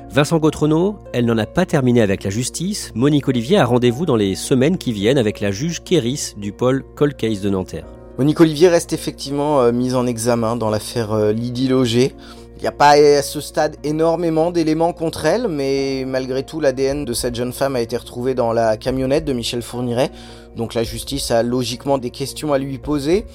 Vincent 0.10 0.38
Gautrono, 0.38 0.96
elle 1.12 1.26
n'en 1.26 1.38
a 1.38 1.46
pas 1.46 1.66
terminé 1.66 2.02
avec 2.02 2.24
la 2.24 2.30
justice. 2.30 2.94
Monique 2.96 3.28
Olivier 3.28 3.58
a 3.58 3.66
rendez-vous 3.66 4.06
dans 4.06 4.16
les 4.16 4.36
semaines 4.36 4.78
qui 4.78 4.94
viennent 4.94 5.18
avec 5.18 5.42
la 5.42 5.52
juge 5.52 5.84
Kéris 5.84 6.36
du 6.38 6.54
pôle 6.54 6.86
Cold 6.96 7.18
Case 7.18 7.42
de 7.42 7.50
Nanterre. 7.50 8.00
Monique 8.18 8.40
Olivier 8.40 8.70
reste 8.70 8.94
effectivement 8.94 9.62
euh, 9.62 9.72
mise 9.74 9.96
en 9.96 10.08
examen 10.08 10.56
dans 10.56 10.70
l'affaire 10.70 11.12
euh, 11.12 11.34
Lydie 11.34 11.68
Loger. 11.68 12.16
Il 12.60 12.64
n'y 12.64 12.68
a 12.68 12.74
pas 12.74 12.90
à 12.90 13.22
ce 13.22 13.40
stade 13.40 13.78
énormément 13.86 14.52
d'éléments 14.52 14.92
contre 14.92 15.26
elle, 15.26 15.48
mais 15.48 16.04
malgré 16.06 16.44
tout, 16.44 16.60
l'ADN 16.60 17.06
de 17.06 17.14
cette 17.14 17.34
jeune 17.34 17.54
femme 17.54 17.78
a 17.78 17.82
été 17.82 17.96
retrouvé 17.96 18.34
dans 18.36 18.52
la 18.52 18.76
camionnette 18.76 19.24
de 19.24 19.32
Michel 19.32 19.62
Fourniret. 19.62 20.12
Donc 20.58 20.74
la 20.74 20.84
justice 20.84 21.32
a 21.32 21.42
logiquement 21.42 21.98
des 21.98 22.10
questions 22.10 22.52
à 22.52 22.58
lui 22.58 22.78
poser. 22.78 23.26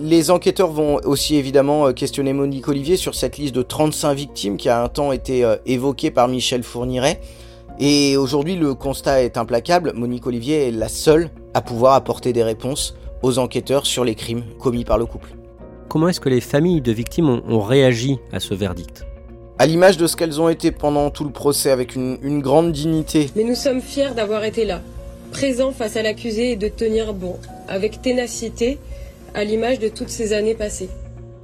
Les 0.00 0.32
enquêteurs 0.32 0.72
vont 0.72 0.96
aussi 1.04 1.36
évidemment 1.36 1.86
euh, 1.86 1.92
questionner 1.92 2.32
Monique 2.32 2.66
Olivier 2.66 2.96
sur 2.96 3.14
cette 3.14 3.38
liste 3.38 3.54
de 3.54 3.62
35 3.62 4.14
victimes 4.14 4.56
qui 4.56 4.68
a 4.68 4.82
un 4.82 4.88
temps 4.88 5.12
été 5.12 5.44
euh, 5.44 5.54
évoquée 5.64 6.10
par 6.10 6.26
Michel 6.26 6.64
Fourniret. 6.64 7.20
Et 7.78 8.16
aujourd'hui, 8.16 8.56
le 8.56 8.74
constat 8.74 9.22
est 9.22 9.36
implacable. 9.36 9.92
Monique 9.94 10.26
Olivier 10.26 10.66
est 10.66 10.72
la 10.72 10.88
seule 10.88 11.30
à 11.54 11.62
pouvoir 11.62 11.94
apporter 11.94 12.32
des 12.32 12.42
réponses 12.42 12.96
aux 13.22 13.38
enquêteurs 13.38 13.86
sur 13.86 14.04
les 14.04 14.16
crimes 14.16 14.42
commis 14.58 14.84
par 14.84 14.98
le 14.98 15.06
couple. 15.06 15.36
Comment 15.88 16.08
est-ce 16.08 16.20
que 16.20 16.28
les 16.28 16.40
familles 16.40 16.80
de 16.80 16.92
victimes 16.92 17.28
ont, 17.28 17.60
réagi 17.60 18.18
à 18.32 18.40
ce 18.40 18.54
verdict? 18.54 19.06
À 19.58 19.66
l'image 19.66 19.96
de 19.96 20.06
ce 20.06 20.16
qu'elles 20.16 20.40
ont 20.40 20.48
été 20.48 20.72
pendant 20.72 21.10
tout 21.10 21.24
le 21.24 21.30
procès, 21.30 21.70
avec 21.70 21.94
une, 21.94 22.18
une 22.22 22.40
grande 22.40 22.72
dignité. 22.72 23.30
Mais 23.36 23.44
nous 23.44 23.54
sommes 23.54 23.80
fiers 23.80 24.10
d'avoir 24.14 24.44
été 24.44 24.64
là, 24.64 24.80
présents 25.30 25.72
face 25.72 25.96
à 25.96 26.02
l'accusé 26.02 26.52
et 26.52 26.56
de 26.56 26.68
tenir 26.68 27.14
bon, 27.14 27.36
avec 27.68 28.02
ténacité 28.02 28.78
à 29.34 29.44
l'image 29.44 29.78
de 29.78 29.88
toutes 29.88 30.08
ces 30.08 30.32
années 30.32 30.54
passées. 30.54 30.90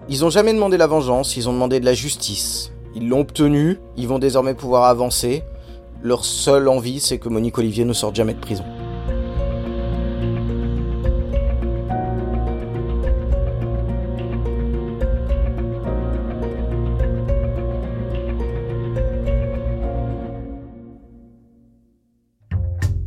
Ils 0.08 0.20
n'ont 0.20 0.30
jamais 0.30 0.52
demandé 0.52 0.76
la 0.76 0.88
vengeance, 0.88 1.36
ils 1.36 1.48
ont 1.48 1.52
demandé 1.52 1.78
de 1.78 1.84
la 1.84 1.94
justice. 1.94 2.72
Ils 2.96 3.08
l'ont 3.08 3.20
obtenue, 3.20 3.78
ils 3.96 4.08
vont 4.08 4.18
désormais 4.18 4.54
pouvoir 4.54 4.84
avancer. 4.84 5.44
Leur 6.02 6.24
seule 6.24 6.68
envie, 6.68 6.98
c'est 6.98 7.18
que 7.18 7.28
Monique 7.28 7.56
Olivier 7.58 7.84
ne 7.84 7.92
sorte 7.92 8.16
jamais 8.16 8.34
de 8.34 8.40
prison. 8.40 8.64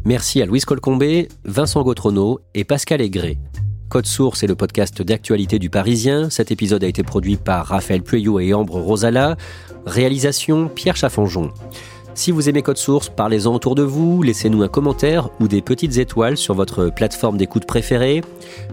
Merci 0.06 0.40
à 0.40 0.46
Louise 0.46 0.66
Colcombé, 0.66 1.30
Vincent 1.46 1.82
Gautrono 1.82 2.40
et 2.54 2.64
Pascal 2.64 3.02
Aigret. 3.02 3.40
Code 3.90 4.06
Source 4.06 4.44
est 4.44 4.48
le 4.48 4.54
podcast 4.54 5.02
d'actualité 5.02 5.58
du 5.58 5.72
Parisien. 5.72 6.30
Cet 6.30 6.52
épisode 6.52 6.84
a 6.84 6.88
été 6.88 7.02
produit 7.02 7.38
par 7.38 7.66
Raphaël 7.66 8.04
Pueyo 8.04 8.40
et 8.40 8.54
Ambre 8.54 8.80
Rosala. 8.80 9.36
Réalisation 9.88 10.68
Pierre 10.68 10.96
Chaffanjon. 10.96 11.50
Si 12.14 12.30
vous 12.30 12.48
aimez 12.48 12.62
Code 12.62 12.78
Source, 12.78 13.10
parlez-en 13.10 13.56
autour 13.56 13.74
de 13.74 13.82
vous, 13.82 14.22
laissez-nous 14.22 14.62
un 14.62 14.68
commentaire 14.68 15.30
ou 15.40 15.48
des 15.48 15.64
petites 15.64 15.98
étoiles 15.98 16.38
sur 16.38 16.54
votre 16.54 16.90
plateforme 16.90 17.38
d'écoute 17.38 17.66
préférée. 17.66 18.22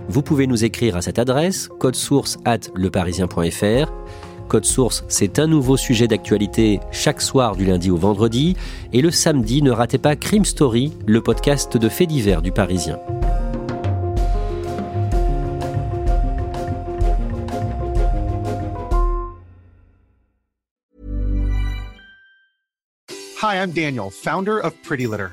Vous 0.08 0.20
pouvez 0.20 0.46
nous 0.46 0.64
écrire 0.64 0.96
à 0.96 1.02
cette 1.02 1.18
adresse, 1.18 1.68
codesource 1.80 2.36
at 2.44 2.60
leparisien.fr. 2.74 3.90
Code 4.48 4.64
Source, 4.64 5.04
c'est 5.08 5.38
un 5.38 5.46
nouveau 5.46 5.76
sujet 5.76 6.08
d'actualité 6.08 6.80
chaque 6.90 7.20
soir 7.20 7.56
du 7.56 7.64
lundi 7.64 7.90
au 7.90 7.96
vendredi. 7.96 8.56
Et 8.92 9.02
le 9.02 9.10
samedi, 9.10 9.62
ne 9.62 9.70
ratez 9.70 9.98
pas 9.98 10.16
Crime 10.16 10.44
Story, 10.44 10.92
le 11.06 11.20
podcast 11.20 11.76
de 11.76 11.88
faits 11.88 12.08
divers 12.08 12.42
du 12.42 12.52
Parisien. 12.52 12.98
Hi, 23.42 23.56
I'm 23.56 23.72
Daniel, 23.72 24.08
founder 24.10 24.60
of 24.60 24.72
Pretty 24.82 25.06
Litter. 25.06 25.32